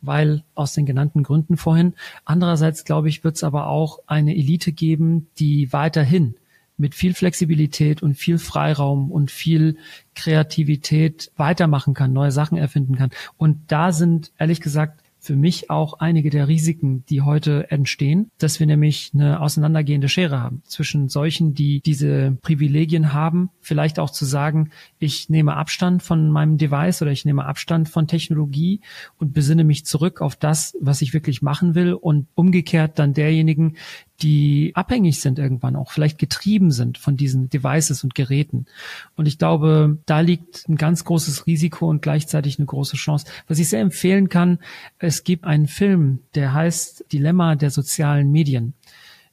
weil 0.02 0.44
aus 0.56 0.74
den 0.74 0.88
genannten 0.88 1.22
Gründen 1.22 1.56
vorhin. 1.56 1.94
Andererseits, 2.26 2.84
glaube 2.84 3.10
ich, 3.10 3.24
wird 3.24 3.36
es 3.36 3.44
aber 3.44 3.68
auch 3.68 4.00
eine 4.08 4.36
Elite 4.36 4.72
geben, 4.72 5.28
die 5.38 5.72
weiterhin 5.72 6.34
mit 6.80 6.96
viel 6.96 7.14
Flexibilität 7.14 8.02
und 8.02 8.16
viel 8.16 8.38
Freiraum 8.38 9.12
und 9.12 9.32
viel 9.32 9.78
Kreativität 10.16 11.32
weitermachen 11.36 11.94
kann, 11.94 12.14
neue 12.14 12.32
Sachen 12.32 12.58
erfinden 12.58 12.96
kann. 12.96 13.12
Und 13.38 13.72
da 13.72 13.92
sind, 13.92 14.32
ehrlich 14.38 14.62
gesagt, 14.62 15.04
für 15.20 15.36
mich 15.36 15.70
auch 15.70 16.00
einige 16.00 16.30
der 16.30 16.48
Risiken, 16.48 17.04
die 17.10 17.22
heute 17.22 17.70
entstehen, 17.72 18.32
dass 18.38 18.60
wir 18.60 18.68
nämlich 18.68 19.12
eine 19.14 19.42
auseinandergehende 19.42 20.08
Schere 20.08 20.40
haben 20.40 20.62
zwischen 20.66 21.10
solchen, 21.10 21.54
die 21.54 21.82
diese 21.82 22.38
Privilegien 22.42 23.14
haben, 23.14 23.50
vielleicht 23.60 24.00
auch 24.00 24.10
zu 24.10 24.24
sagen, 24.26 24.72
ich 24.98 25.30
nehme 25.30 25.58
Abstand 25.58 26.02
von 26.04 26.32
meinem 26.32 26.58
Device 26.58 27.02
oder 27.02 27.12
ich 27.12 27.26
nehme 27.26 27.46
Abstand 27.46 27.90
von 27.90 28.08
Technologie 28.08 28.80
und 29.18 29.34
besinne 29.34 29.66
mich 29.66 29.86
zurück 29.86 30.22
auf 30.22 30.38
das, 30.38 30.78
was 30.80 31.02
ich 31.02 31.14
wirklich 31.14 31.42
machen 31.42 31.76
will 31.76 31.94
und 31.94 32.28
umgekehrt 32.36 32.98
dann 32.98 33.14
derjenigen, 33.14 33.76
die 34.22 34.72
abhängig 34.76 35.22
sind 35.22 35.40
irgendwann 35.40 35.76
auch, 35.76 35.92
vielleicht 35.92 36.18
getrieben 36.18 36.72
sind 36.72 36.98
von 36.98 37.18
diesen 37.18 37.50
Devices 37.50 38.04
und 38.04 38.16
Geräten. 38.16 38.66
Und 39.16 39.28
ich 39.28 39.38
glaube, 39.38 39.98
da 40.06 40.20
liegt 40.20 40.68
ein 40.68 40.76
ganz 40.76 41.06
großes 41.06 41.46
Risiko 41.46 41.90
und 41.90 42.02
gleichzeitig 42.02 42.60
eine 42.60 42.66
große 42.66 42.98
Chance. 42.98 43.26
Was 43.48 43.60
ich 43.60 43.70
sehr 43.70 43.82
empfehlen 43.82 44.30
kann, 44.30 44.60
es 44.98 45.24
gibt 45.24 45.46
einen 45.46 45.68
Film, 45.68 46.20
der 46.36 46.54
heißt 46.54 47.06
Dilemma 47.12 47.56
der 47.56 47.72
sozialen 47.72 48.32
Medien. 48.32 48.74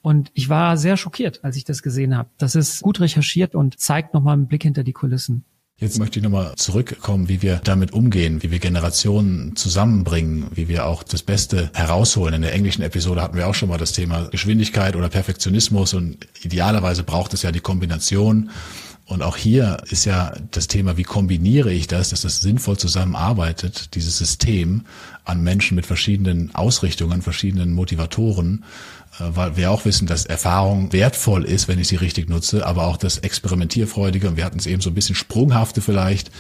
Und 0.03 0.31
ich 0.35 0.49
war 0.49 0.77
sehr 0.77 0.97
schockiert, 0.97 1.43
als 1.43 1.57
ich 1.57 1.65
das 1.65 1.83
gesehen 1.83 2.17
habe. 2.17 2.29
Das 2.39 2.55
ist 2.55 2.83
gut 2.83 3.01
recherchiert 3.01 3.57
und 3.57 3.81
zeigt 3.81 4.15
nochmal 4.15 4.35
einen 4.35 4.47
Blick 4.47 4.63
hinter 4.63 4.85
die 4.85 4.93
Kulissen. 4.93 5.45
Jetzt 5.79 5.99
möchte 5.99 6.19
ich 6.19 6.23
nochmal 6.23 6.55
zurückkommen, 6.57 7.29
wie 7.29 7.43
wir 7.43 7.61
damit 7.63 7.93
umgehen, 7.93 8.43
wie 8.43 8.51
wir 8.51 8.61
Generationen 8.61 9.57
zusammenbringen, 9.57 10.47
wie 10.55 10.69
wir 10.69 10.87
auch 10.87 11.03
das 11.03 11.23
Beste 11.23 11.71
herausholen. 11.75 12.33
In 12.33 12.41
der 12.41 12.55
englischen 12.55 12.81
Episode 12.81 13.21
hatten 13.21 13.37
wir 13.37 13.47
auch 13.47 13.55
schon 13.55 13.69
mal 13.69 13.77
das 13.77 13.93
Thema 13.93 14.29
Geschwindigkeit 14.31 14.97
oder 14.97 15.11
Perfektionismus 15.11 15.93
und 15.93 16.27
idealerweise 16.43 17.03
braucht 17.03 17.35
es 17.35 17.43
ja 17.43 17.53
die 17.53 17.61
Kombination 17.61 18.49
Und 19.09 19.23
auch 19.23 19.37
hier 19.37 19.77
ist 19.89 20.05
ja 20.05 20.33
das 20.51 20.67
Thema, 20.67 20.97
wie 20.97 21.05
kombiniere 21.05 21.73
ich 21.73 21.87
das, 21.87 22.11
dass 22.11 22.23
das 22.23 22.41
sinnvoll 22.41 22.77
zusammenarbeitet, 22.77 23.95
dieses 23.95 24.19
System 24.19 24.85
an 25.27 25.43
Menschen 25.43 25.75
mit 25.75 25.87
verschiedenen 25.87 26.55
Ausrichtungen, 26.55 27.21
verschiedenen 27.21 27.73
Motivatoren, 27.73 28.65
äh, 29.19 29.25
weil 29.35 29.57
wir 29.57 29.71
auch 29.71 29.85
wissen, 29.85 30.07
dass 30.07 30.25
Erfahrung 30.25 30.93
wertvoll 30.93 31.45
ist, 31.45 31.69
wenn 31.69 31.79
ich 31.79 31.89
sie 31.89 31.97
richtig 31.97 32.29
nutze, 32.29 32.65
aber 32.65 32.87
auch 32.87 32.97
das 32.97 33.19
Experimentierfreudige, 33.19 34.29
und 34.29 34.37
wir 34.37 34.45
hatten 34.45 34.59
es 34.59 34.67
eben 34.67 34.81
so 34.81 34.91
ein 34.91 34.95
bisschen 34.95 35.17
Sprunghafte 35.17 35.81
vielleicht, 35.81 36.31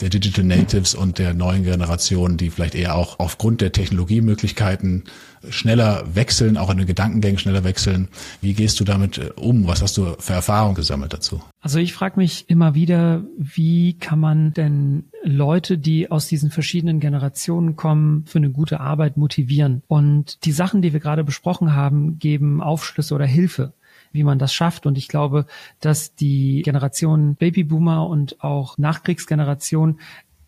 der 0.00 0.10
Digital 0.10 0.44
Natives 0.44 0.94
und 0.94 1.18
der 1.18 1.34
neuen 1.34 1.64
Generation, 1.64 2.36
die 2.36 2.50
vielleicht 2.50 2.74
eher 2.74 2.94
auch 2.94 3.18
aufgrund 3.18 3.60
der 3.60 3.72
Technologiemöglichkeiten 3.72 5.04
schneller 5.48 6.04
wechseln, 6.14 6.56
auch 6.56 6.70
in 6.70 6.78
den 6.78 6.86
Gedankengängen 6.86 7.38
schneller 7.38 7.64
wechseln. 7.64 8.08
Wie 8.40 8.54
gehst 8.54 8.80
du 8.80 8.84
damit 8.84 9.18
äh, 9.18 9.30
um? 9.36 9.66
Was 9.66 9.82
hast 9.82 9.96
du 9.96 10.14
für 10.18 10.32
Erfahrungen 10.32 10.74
gesammelt 10.74 11.12
dazu? 11.12 11.42
Also 11.60 11.78
ich 11.78 11.94
frage 11.94 12.18
mich 12.18 12.48
immer 12.48 12.74
wieder, 12.74 13.24
wie 13.38 13.98
kann 13.98 14.20
man 14.20 14.52
denn 14.52 15.04
Leute, 15.26 15.78
die 15.78 16.10
aus 16.10 16.28
diesen 16.28 16.50
verschiedenen 16.50 17.00
Generationen 17.00 17.76
kommen, 17.76 18.24
für 18.26 18.38
eine 18.38 18.50
gute 18.50 18.80
Arbeit 18.80 19.16
motivieren? 19.16 19.82
Und 19.88 20.44
die 20.44 20.52
Sachen, 20.52 20.82
die 20.82 20.92
wir 20.92 21.00
gerade 21.00 21.24
besprochen 21.24 21.74
haben, 21.74 22.18
geben 22.18 22.62
Aufschlüsse 22.62 23.14
oder 23.14 23.26
Hilfe 23.26 23.72
wie 24.12 24.22
man 24.24 24.38
das 24.38 24.54
schafft. 24.54 24.86
Und 24.86 24.96
ich 24.96 25.08
glaube, 25.08 25.44
dass 25.80 26.14
die 26.14 26.62
Generation 26.62 27.34
Babyboomer 27.34 28.06
und 28.06 28.42
auch 28.42 28.78
Nachkriegsgeneration 28.78 30.00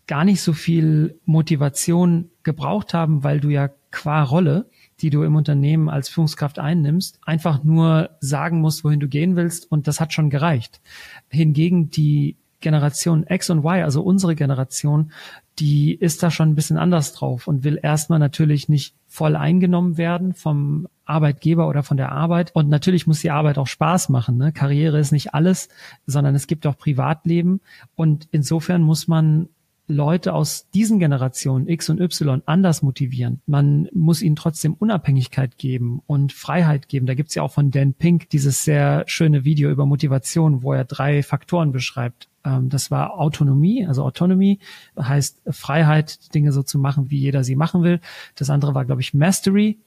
gar 0.07 0.23
nicht 0.25 0.41
so 0.41 0.53
viel 0.53 1.19
Motivation 1.25 2.31
gebraucht 2.41 2.95
haben, 2.95 3.23
weil 3.23 3.39
du 3.39 3.49
ja 3.49 3.69
qua 3.91 4.23
Rolle 4.23 4.65
die 5.01 5.09
du 5.09 5.23
im 5.23 5.35
Unternehmen 5.35 5.89
als 5.89 6.09
Führungskraft 6.09 6.59
einnimmst, 6.59 7.19
einfach 7.25 7.63
nur 7.63 8.11
sagen 8.19 8.61
musst, 8.61 8.83
wohin 8.83 8.99
du 8.99 9.07
gehen 9.07 9.35
willst 9.35 9.71
und 9.71 9.87
das 9.87 9.99
hat 9.99 10.13
schon 10.13 10.29
gereicht. 10.29 10.81
Hingegen 11.29 11.89
die 11.89 12.35
Generation 12.59 13.25
X 13.27 13.49
und 13.49 13.59
Y, 13.59 13.83
also 13.83 14.01
unsere 14.01 14.35
Generation, 14.35 15.11
die 15.59 15.93
ist 15.93 16.23
da 16.23 16.31
schon 16.31 16.49
ein 16.49 16.55
bisschen 16.55 16.77
anders 16.77 17.13
drauf 17.13 17.47
und 17.47 17.63
will 17.63 17.79
erstmal 17.81 18.19
natürlich 18.19 18.69
nicht 18.69 18.95
voll 19.07 19.35
eingenommen 19.35 19.97
werden 19.97 20.33
vom 20.33 20.87
Arbeitgeber 21.05 21.67
oder 21.67 21.83
von 21.83 21.97
der 21.97 22.11
Arbeit. 22.11 22.51
Und 22.53 22.69
natürlich 22.69 23.07
muss 23.07 23.21
die 23.21 23.31
Arbeit 23.31 23.57
auch 23.57 23.67
Spaß 23.67 24.09
machen. 24.09 24.37
Ne? 24.37 24.51
Karriere 24.51 24.99
ist 24.99 25.11
nicht 25.11 25.33
alles, 25.33 25.69
sondern 26.05 26.35
es 26.35 26.47
gibt 26.47 26.67
auch 26.67 26.77
Privatleben. 26.77 27.61
Und 27.95 28.27
insofern 28.31 28.81
muss 28.83 29.07
man 29.07 29.49
Leute 29.89 30.33
aus 30.33 30.69
diesen 30.73 30.99
Generationen 30.99 31.67
X 31.67 31.89
und 31.89 31.99
Y 31.99 32.43
anders 32.45 32.83
motivieren. 32.83 33.41
Man 33.47 33.89
muss 33.91 34.21
ihnen 34.21 34.35
trotzdem 34.35 34.75
Unabhängigkeit 34.75 35.57
geben 35.57 36.01
und 36.05 36.31
Freiheit 36.31 36.87
geben. 36.87 37.07
Da 37.07 37.15
gibt's 37.15 37.33
ja 37.35 37.41
auch 37.41 37.51
von 37.51 37.71
Dan 37.71 37.93
Pink 37.93 38.29
dieses 38.29 38.63
sehr 38.63 39.03
schöne 39.07 39.45
Video 39.45 39.71
über 39.71 39.87
Motivation, 39.87 40.61
wo 40.61 40.73
er 40.73 40.85
drei 40.85 41.23
Faktoren 41.23 41.71
beschreibt. 41.71 42.29
Ähm, 42.45 42.69
das 42.69 42.91
war 42.91 43.19
Autonomie, 43.19 43.85
also 43.85 44.03
Autonomy 44.03 44.59
heißt 44.97 45.41
Freiheit, 45.49 46.33
Dinge 46.35 46.51
so 46.51 46.61
zu 46.61 46.77
machen, 46.77 47.09
wie 47.09 47.17
jeder 47.17 47.43
sie 47.43 47.55
machen 47.55 47.81
will. 47.81 47.99
Das 48.35 48.51
andere 48.51 48.75
war, 48.75 48.85
glaube 48.85 49.01
ich, 49.01 49.15
Mastery, 49.15 49.79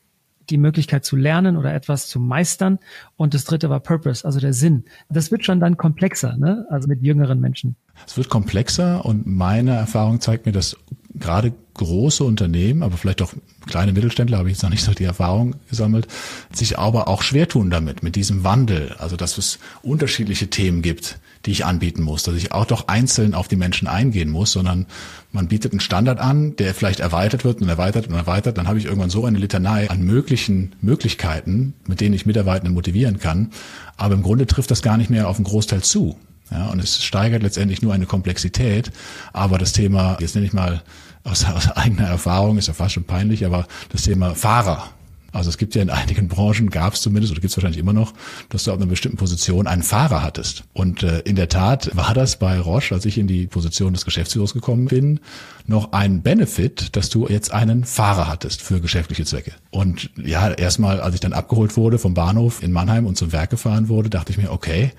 die 0.53 0.59
Möglichkeit 0.59 1.05
zu 1.05 1.17
lernen 1.17 1.57
oder 1.57 1.75
etwas 1.75 2.07
zu 2.07 2.21
meistern. 2.21 2.79
Und 3.17 3.35
das 3.35 3.45
dritte 3.45 3.71
war 3.71 3.81
Purpose, 3.81 4.25
also 4.25 4.39
der 4.39 4.53
Sinn. 4.53 4.85
Das 5.09 5.31
wird 5.31 5.45
schon 5.45 5.59
dann 5.59 5.77
komplexer, 5.77 6.37
ne? 6.37 6.67
also 6.71 6.87
mit 6.87 7.03
jüngeren 7.03 7.41
Menschen. 7.41 7.75
Es 8.07 8.17
wird 8.17 8.29
komplexer 8.29 9.05
und 9.05 9.27
meine 9.27 9.73
Erfahrung 9.73 10.21
zeigt 10.21 10.47
mir, 10.47 10.53
dass 10.53 10.77
gerade 11.15 11.53
große 11.75 12.23
Unternehmen, 12.25 12.83
aber 12.83 12.97
vielleicht 12.97 13.23
auch 13.23 13.33
kleine 13.67 13.93
Mittelständler, 13.93 14.39
habe 14.39 14.49
ich 14.49 14.57
jetzt 14.57 14.63
noch 14.63 14.71
nicht 14.71 14.85
so 14.85 14.93
die 14.93 15.05
Erfahrung 15.05 15.57
gesammelt, 15.69 16.07
sich 16.53 16.79
aber 16.79 17.09
auch 17.09 17.23
schwer 17.23 17.49
tun 17.49 17.71
damit, 17.71 18.03
mit 18.03 18.17
diesem 18.17 18.45
Wandel. 18.45 18.95
Also, 18.99 19.17
dass 19.17 19.39
es 19.39 19.59
unterschiedliche 19.83 20.49
Themen 20.49 20.83
gibt, 20.83 21.19
die 21.47 21.51
ich 21.51 21.65
anbieten 21.65 22.03
muss, 22.03 22.23
dass 22.23 22.37
ich 22.37 22.53
auch 22.53 22.65
doch 22.65 22.89
einzeln 22.89 23.35
auf 23.35 23.49
die 23.49 23.57
Menschen 23.57 23.89
eingehen 23.89 24.31
muss, 24.31 24.53
sondern 24.53 24.87
man 25.33 25.49
bietet 25.49 25.73
einen 25.73 25.81
Standard 25.81 26.21
an, 26.21 26.55
der 26.57 26.75
vielleicht 26.75 27.01
erweitert 27.01 27.45
wird 27.45 27.61
und 27.61 27.69
erweitert 27.69 28.09
und 28.09 28.15
erweitert. 28.15 28.59
Dann 28.59 28.69
habe 28.69 28.79
ich 28.79 28.85
irgendwann 28.85 29.11
so 29.11 29.25
eine 29.25 29.39
Litanei 29.39 29.91
an 29.91 30.03
möglichen 30.03 30.75
Möglichkeiten, 30.81 31.75
mit 31.87 32.01
denen 32.01 32.15
ich 32.15 32.27
Mitarbeitende 32.27 32.73
motivieren 32.73 33.19
kann. 33.19 33.51
Aber 33.97 34.15
im 34.15 34.23
Grunde 34.23 34.47
trifft 34.47 34.71
das 34.71 34.83
gar 34.83 34.97
nicht 34.97 35.11
mehr 35.11 35.29
auf 35.29 35.37
einen 35.37 35.45
Großteil 35.45 35.83
zu. 35.83 36.17
Ja, 36.51 36.69
und 36.69 36.81
es 36.81 37.03
steigert 37.03 37.43
letztendlich 37.43 37.83
nur 37.83 37.95
eine 37.95 38.07
Komplexität. 38.07 38.93
Aber 39.33 39.59
das 39.59 39.73
Thema, 39.73 40.19
jetzt 40.21 40.35
nenne 40.35 40.47
ich 40.47 40.53
mal 40.53 40.83
aus, 41.25 41.45
aus 41.47 41.71
eigener 41.73 42.07
Erfahrung, 42.07 42.59
ist 42.59 42.69
ja 42.69 42.75
fast 42.75 42.95
schon 42.95 43.05
peinlich, 43.05 43.47
aber 43.47 43.67
das 43.91 44.03
Thema 44.03 44.35
Fahrer. 44.35 44.91
Also 45.33 45.49
es 45.49 45.57
gibt 45.57 45.75
ja 45.75 45.83
in 45.83 45.91
einigen 45.91 46.29
Branchen, 46.29 46.69
gab 46.71 46.95
es 46.95 47.01
zumindest 47.01 47.33
oder 47.33 47.41
gibt 47.41 47.51
es 47.51 47.57
wahrscheinlich 47.57 47.81
immer 47.81 47.95
noch, 47.95 48.13
dass 48.51 48.65
du 48.65 48.71
auf 48.71 48.77
einer 48.77 48.87
bestimmten 48.87 49.17
Position 49.17 49.67
einen 49.67 49.83
Fahrer 49.83 50.23
hattest. 50.23 50.65
Und 50.75 51.03
äh, 51.03 51.21
in 51.21 51.37
der 51.37 51.49
Tat 51.49 51.91
war 51.97 52.13
das 52.13 52.39
bei 52.39 52.61
Roche, 52.61 52.95
als 52.95 53.07
ich 53.07 53.17
in 53.17 53.27
die 53.27 53.47
Position 53.47 53.95
des 53.95 54.05
Geschäftsführers 54.05 54.53
gekommen 54.53 54.87
bin, 54.87 55.21
noch 55.67 55.93
ein 55.93 56.23
Benefit, 56.23 56.95
dass 56.97 57.09
du 57.09 57.27
jetzt 57.29 57.53
einen 57.53 57.85
Fahrer 57.85 58.29
hattest 58.29 58.61
für 58.61 58.81
geschäftliche 58.81 59.25
Zwecke. 59.25 59.53
Und 59.71 60.11
ja, 60.23 60.51
erstmal, 60.51 61.01
als 61.01 61.15
ich 61.15 61.21
dann 61.21 61.33
abgeholt 61.33 61.77
wurde 61.77 61.99
vom 61.99 62.15
Bahnhof 62.15 62.63
in 62.63 62.73
Mannheim 62.73 63.07
und 63.07 63.17
zum 63.17 63.33
Werk 63.33 63.51
gefahren 63.51 63.89
wurde, 63.89 64.11
dachte 64.11 64.33
ich 64.33 64.39
mir, 64.39 64.53
okay, 64.53 64.93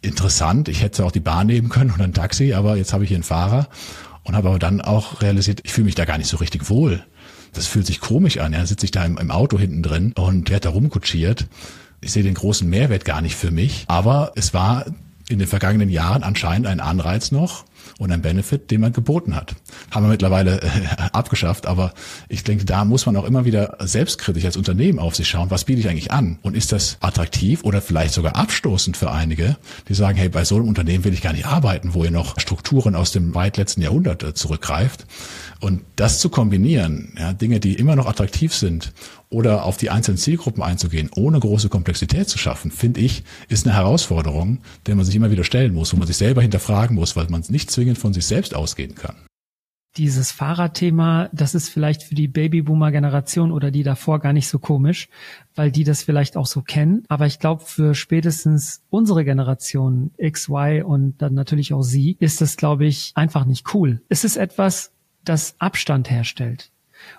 interessant. 0.00 0.68
Ich 0.68 0.82
hätte 0.82 1.04
auch 1.04 1.12
die 1.12 1.20
Bahn 1.20 1.48
nehmen 1.48 1.68
können 1.68 1.90
oder 1.90 2.04
ein 2.04 2.14
Taxi, 2.14 2.54
aber 2.54 2.76
jetzt 2.76 2.92
habe 2.92 3.04
ich 3.04 3.08
hier 3.08 3.16
einen 3.16 3.24
Fahrer 3.24 3.68
und 4.22 4.34
habe 4.34 4.48
aber 4.48 4.58
dann 4.58 4.80
auch 4.80 5.22
realisiert, 5.22 5.60
ich 5.64 5.72
fühle 5.72 5.86
mich 5.86 5.94
da 5.94 6.04
gar 6.04 6.18
nicht 6.18 6.28
so 6.28 6.36
richtig 6.38 6.68
wohl. 6.68 7.04
Das 7.56 7.66
fühlt 7.66 7.86
sich 7.86 8.00
komisch 8.00 8.36
an. 8.38 8.52
Ja, 8.52 8.66
sitze 8.66 8.84
ich 8.84 8.90
da 8.90 9.04
im, 9.04 9.16
im 9.16 9.30
Auto 9.30 9.58
hinten 9.58 9.82
drin 9.82 10.12
und 10.12 10.50
werde 10.50 10.68
da 10.68 10.70
rumkutschiert. 10.70 11.46
Ich 12.02 12.12
sehe 12.12 12.22
den 12.22 12.34
großen 12.34 12.68
Mehrwert 12.68 13.06
gar 13.06 13.22
nicht 13.22 13.34
für 13.34 13.50
mich, 13.50 13.84
aber 13.88 14.32
es 14.36 14.52
war 14.52 14.84
in 15.28 15.38
den 15.38 15.48
vergangenen 15.48 15.88
Jahren 15.88 16.22
anscheinend 16.22 16.66
ein 16.66 16.80
Anreiz 16.80 17.32
noch, 17.32 17.64
und 17.98 18.12
ein 18.12 18.20
Benefit, 18.20 18.70
den 18.70 18.80
man 18.80 18.92
geboten 18.92 19.34
hat. 19.34 19.54
Haben 19.90 20.04
wir 20.04 20.10
mittlerweile 20.10 20.60
äh, 20.62 20.68
abgeschafft, 21.12 21.66
aber 21.66 21.94
ich 22.28 22.44
denke, 22.44 22.64
da 22.64 22.84
muss 22.84 23.06
man 23.06 23.16
auch 23.16 23.24
immer 23.24 23.44
wieder 23.44 23.76
selbstkritisch 23.80 24.44
als 24.44 24.56
Unternehmen 24.56 24.98
auf 24.98 25.16
sich 25.16 25.28
schauen, 25.28 25.50
was 25.50 25.64
biete 25.64 25.80
ich 25.80 25.88
eigentlich 25.88 26.12
an? 26.12 26.38
Und 26.42 26.56
ist 26.56 26.72
das 26.72 26.98
attraktiv 27.00 27.64
oder 27.64 27.80
vielleicht 27.80 28.12
sogar 28.12 28.36
abstoßend 28.36 28.96
für 28.96 29.10
einige, 29.10 29.56
die 29.88 29.94
sagen, 29.94 30.18
hey, 30.18 30.28
bei 30.28 30.44
so 30.44 30.56
einem 30.56 30.68
Unternehmen 30.68 31.04
will 31.04 31.14
ich 31.14 31.22
gar 31.22 31.32
nicht 31.32 31.46
arbeiten, 31.46 31.94
wo 31.94 32.04
ihr 32.04 32.10
noch 32.10 32.38
Strukturen 32.38 32.94
aus 32.94 33.12
dem 33.12 33.34
weit 33.34 33.56
letzten 33.56 33.80
Jahrhundert 33.80 34.22
äh, 34.22 34.34
zurückgreift. 34.34 35.06
Und 35.60 35.82
das 35.96 36.20
zu 36.20 36.28
kombinieren, 36.28 37.14
ja, 37.18 37.32
Dinge, 37.32 37.60
die 37.60 37.74
immer 37.74 37.96
noch 37.96 38.06
attraktiv 38.06 38.52
sind 38.52 38.92
oder 39.28 39.64
auf 39.64 39.76
die 39.76 39.90
einzelnen 39.90 40.18
Zielgruppen 40.18 40.62
einzugehen, 40.62 41.10
ohne 41.14 41.40
große 41.40 41.68
Komplexität 41.68 42.28
zu 42.28 42.38
schaffen, 42.38 42.70
finde 42.70 43.00
ich, 43.00 43.24
ist 43.48 43.66
eine 43.66 43.76
Herausforderung, 43.76 44.58
der 44.86 44.94
man 44.94 45.04
sich 45.04 45.16
immer 45.16 45.30
wieder 45.30 45.44
stellen 45.44 45.74
muss, 45.74 45.92
wo 45.92 45.96
man 45.96 46.06
sich 46.06 46.16
selber 46.16 46.42
hinterfragen 46.42 46.94
muss, 46.94 47.16
weil 47.16 47.28
man 47.28 47.42
nicht 47.48 47.70
zwingend 47.70 47.98
von 47.98 48.12
sich 48.14 48.26
selbst 48.26 48.54
ausgehen 48.54 48.94
kann. 48.94 49.16
Dieses 49.96 50.30
Fahrradthema, 50.30 51.30
das 51.32 51.54
ist 51.54 51.70
vielleicht 51.70 52.02
für 52.02 52.14
die 52.14 52.28
Babyboomer-Generation 52.28 53.50
oder 53.50 53.70
die 53.70 53.82
davor 53.82 54.18
gar 54.18 54.34
nicht 54.34 54.46
so 54.46 54.58
komisch, 54.58 55.08
weil 55.54 55.70
die 55.70 55.84
das 55.84 56.02
vielleicht 56.02 56.36
auch 56.36 56.44
so 56.44 56.60
kennen. 56.60 57.04
Aber 57.08 57.24
ich 57.24 57.38
glaube, 57.38 57.64
für 57.64 57.94
spätestens 57.94 58.82
unsere 58.90 59.24
Generation 59.24 60.10
X, 60.18 60.50
Y 60.50 60.82
und 60.82 61.22
dann 61.22 61.32
natürlich 61.32 61.72
auch 61.72 61.82
Sie, 61.82 62.18
ist 62.20 62.42
das, 62.42 62.58
glaube 62.58 62.84
ich, 62.84 63.12
einfach 63.14 63.46
nicht 63.46 63.72
cool. 63.72 64.02
Es 64.10 64.24
ist 64.24 64.36
etwas, 64.36 64.92
das 65.24 65.54
Abstand 65.60 66.10
herstellt. 66.10 66.70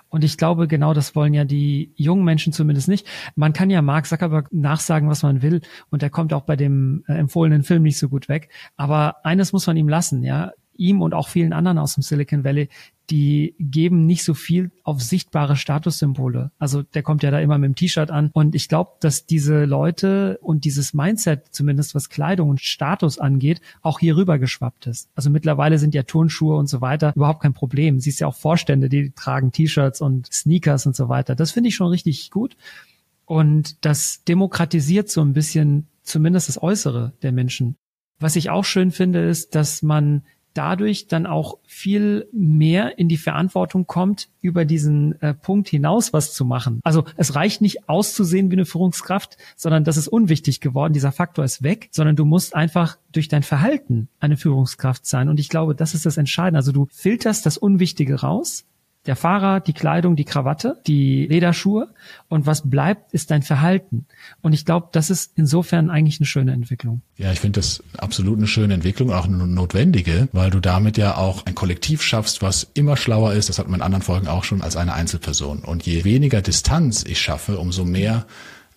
Und 0.08 0.24
ich 0.24 0.36
glaube, 0.36 0.68
genau 0.68 0.94
das 0.94 1.14
wollen 1.14 1.34
ja 1.34 1.44
die 1.44 1.92
jungen 1.96 2.24
Menschen 2.24 2.52
zumindest 2.52 2.88
nicht. 2.88 3.06
Man 3.34 3.52
kann 3.52 3.70
ja 3.70 3.82
Mark 3.82 4.06
Zuckerberg 4.06 4.52
nachsagen, 4.52 5.08
was 5.08 5.22
man 5.22 5.42
will, 5.42 5.60
und 5.90 6.02
er 6.02 6.10
kommt 6.10 6.32
auch 6.32 6.42
bei 6.42 6.56
dem 6.56 7.04
äh, 7.08 7.14
empfohlenen 7.14 7.62
Film 7.62 7.82
nicht 7.82 7.98
so 7.98 8.08
gut 8.08 8.28
weg. 8.28 8.50
Aber 8.76 9.24
eines 9.24 9.52
muss 9.52 9.66
man 9.66 9.76
ihm 9.76 9.88
lassen, 9.88 10.22
ja 10.22 10.52
ihm 10.78 11.02
und 11.02 11.12
auch 11.12 11.28
vielen 11.28 11.52
anderen 11.52 11.78
aus 11.78 11.94
dem 11.94 12.02
Silicon 12.02 12.44
Valley, 12.44 12.68
die 13.10 13.54
geben 13.58 14.04
nicht 14.04 14.22
so 14.22 14.34
viel 14.34 14.70
auf 14.82 15.02
sichtbare 15.02 15.56
Statussymbole. 15.56 16.50
Also 16.58 16.82
der 16.82 17.02
kommt 17.02 17.22
ja 17.22 17.30
da 17.30 17.40
immer 17.40 17.56
mit 17.56 17.68
dem 17.68 17.74
T-Shirt 17.74 18.10
an. 18.10 18.30
Und 18.34 18.54
ich 18.54 18.68
glaube, 18.68 18.92
dass 19.00 19.26
diese 19.26 19.64
Leute 19.64 20.38
und 20.42 20.64
dieses 20.64 20.92
Mindset, 20.92 21.46
zumindest 21.50 21.94
was 21.94 22.10
Kleidung 22.10 22.50
und 22.50 22.60
Status 22.60 23.18
angeht, 23.18 23.60
auch 23.80 23.98
hier 23.98 24.16
rüber 24.16 24.38
geschwappt 24.38 24.86
ist. 24.86 25.08
Also 25.14 25.30
mittlerweile 25.30 25.78
sind 25.78 25.94
ja 25.94 26.02
Turnschuhe 26.02 26.56
und 26.56 26.68
so 26.68 26.80
weiter 26.80 27.12
überhaupt 27.16 27.42
kein 27.42 27.54
Problem. 27.54 27.98
Siehst 28.00 28.20
ja 28.20 28.26
auch 28.26 28.36
Vorstände, 28.36 28.88
die 28.88 29.10
tragen 29.10 29.52
T-Shirts 29.52 30.00
und 30.00 30.30
Sneakers 30.32 30.86
und 30.86 30.94
so 30.94 31.08
weiter. 31.08 31.34
Das 31.34 31.50
finde 31.50 31.68
ich 31.68 31.74
schon 31.74 31.88
richtig 31.88 32.30
gut. 32.30 32.56
Und 33.24 33.84
das 33.84 34.24
demokratisiert 34.24 35.08
so 35.08 35.22
ein 35.22 35.32
bisschen 35.32 35.86
zumindest 36.02 36.48
das 36.48 36.62
Äußere 36.62 37.12
der 37.22 37.32
Menschen. 37.32 37.76
Was 38.20 38.36
ich 38.36 38.50
auch 38.50 38.64
schön 38.64 38.90
finde, 38.90 39.20
ist, 39.28 39.54
dass 39.54 39.82
man 39.82 40.22
dadurch 40.58 41.06
dann 41.06 41.24
auch 41.24 41.58
viel 41.66 42.26
mehr 42.32 42.98
in 42.98 43.08
die 43.08 43.16
Verantwortung 43.16 43.86
kommt, 43.86 44.28
über 44.40 44.64
diesen 44.64 45.20
äh, 45.22 45.32
Punkt 45.32 45.68
hinaus 45.68 46.12
was 46.12 46.34
zu 46.34 46.44
machen. 46.44 46.80
Also 46.82 47.04
es 47.16 47.36
reicht 47.36 47.60
nicht 47.60 47.88
auszusehen 47.88 48.50
wie 48.50 48.56
eine 48.56 48.64
Führungskraft, 48.64 49.36
sondern 49.54 49.84
das 49.84 49.96
ist 49.96 50.08
unwichtig 50.08 50.60
geworden. 50.60 50.92
Dieser 50.92 51.12
Faktor 51.12 51.44
ist 51.44 51.62
weg, 51.62 51.88
sondern 51.92 52.16
du 52.16 52.24
musst 52.24 52.56
einfach 52.56 52.98
durch 53.12 53.28
dein 53.28 53.44
Verhalten 53.44 54.08
eine 54.18 54.36
Führungskraft 54.36 55.06
sein. 55.06 55.28
Und 55.28 55.38
ich 55.38 55.48
glaube, 55.48 55.76
das 55.76 55.94
ist 55.94 56.04
das 56.04 56.16
Entscheidende. 56.16 56.58
Also 56.58 56.72
du 56.72 56.88
filterst 56.90 57.46
das 57.46 57.56
Unwichtige 57.56 58.20
raus 58.20 58.64
Der 59.06 59.16
Fahrer, 59.16 59.60
die 59.60 59.72
Kleidung, 59.72 60.16
die 60.16 60.24
Krawatte, 60.24 60.80
die 60.86 61.26
Lederschuhe 61.26 61.88
und 62.28 62.46
was 62.46 62.68
bleibt, 62.68 63.14
ist 63.14 63.30
dein 63.30 63.42
Verhalten. 63.42 64.06
Und 64.42 64.52
ich 64.52 64.64
glaube, 64.64 64.88
das 64.92 65.08
ist 65.08 65.32
insofern 65.36 65.88
eigentlich 65.88 66.20
eine 66.20 66.26
schöne 66.26 66.52
Entwicklung. 66.52 67.00
Ja, 67.16 67.32
ich 67.32 67.40
finde 67.40 67.60
das 67.60 67.82
absolut 67.96 68.36
eine 68.36 68.46
schöne 68.46 68.74
Entwicklung, 68.74 69.12
auch 69.12 69.24
eine 69.24 69.46
notwendige, 69.46 70.28
weil 70.32 70.50
du 70.50 70.60
damit 70.60 70.98
ja 70.98 71.16
auch 71.16 71.46
ein 71.46 71.54
Kollektiv 71.54 72.02
schaffst, 72.02 72.42
was 72.42 72.70
immer 72.74 72.96
schlauer 72.96 73.32
ist. 73.32 73.48
Das 73.48 73.58
hat 73.58 73.68
man 73.68 73.80
in 73.80 73.84
anderen 73.84 74.02
Folgen 74.02 74.28
auch 74.28 74.44
schon 74.44 74.62
als 74.62 74.76
eine 74.76 74.92
Einzelperson. 74.92 75.60
Und 75.60 75.86
je 75.86 76.04
weniger 76.04 76.42
Distanz 76.42 77.04
ich 77.04 77.20
schaffe, 77.20 77.58
umso 77.58 77.84
mehr 77.84 78.26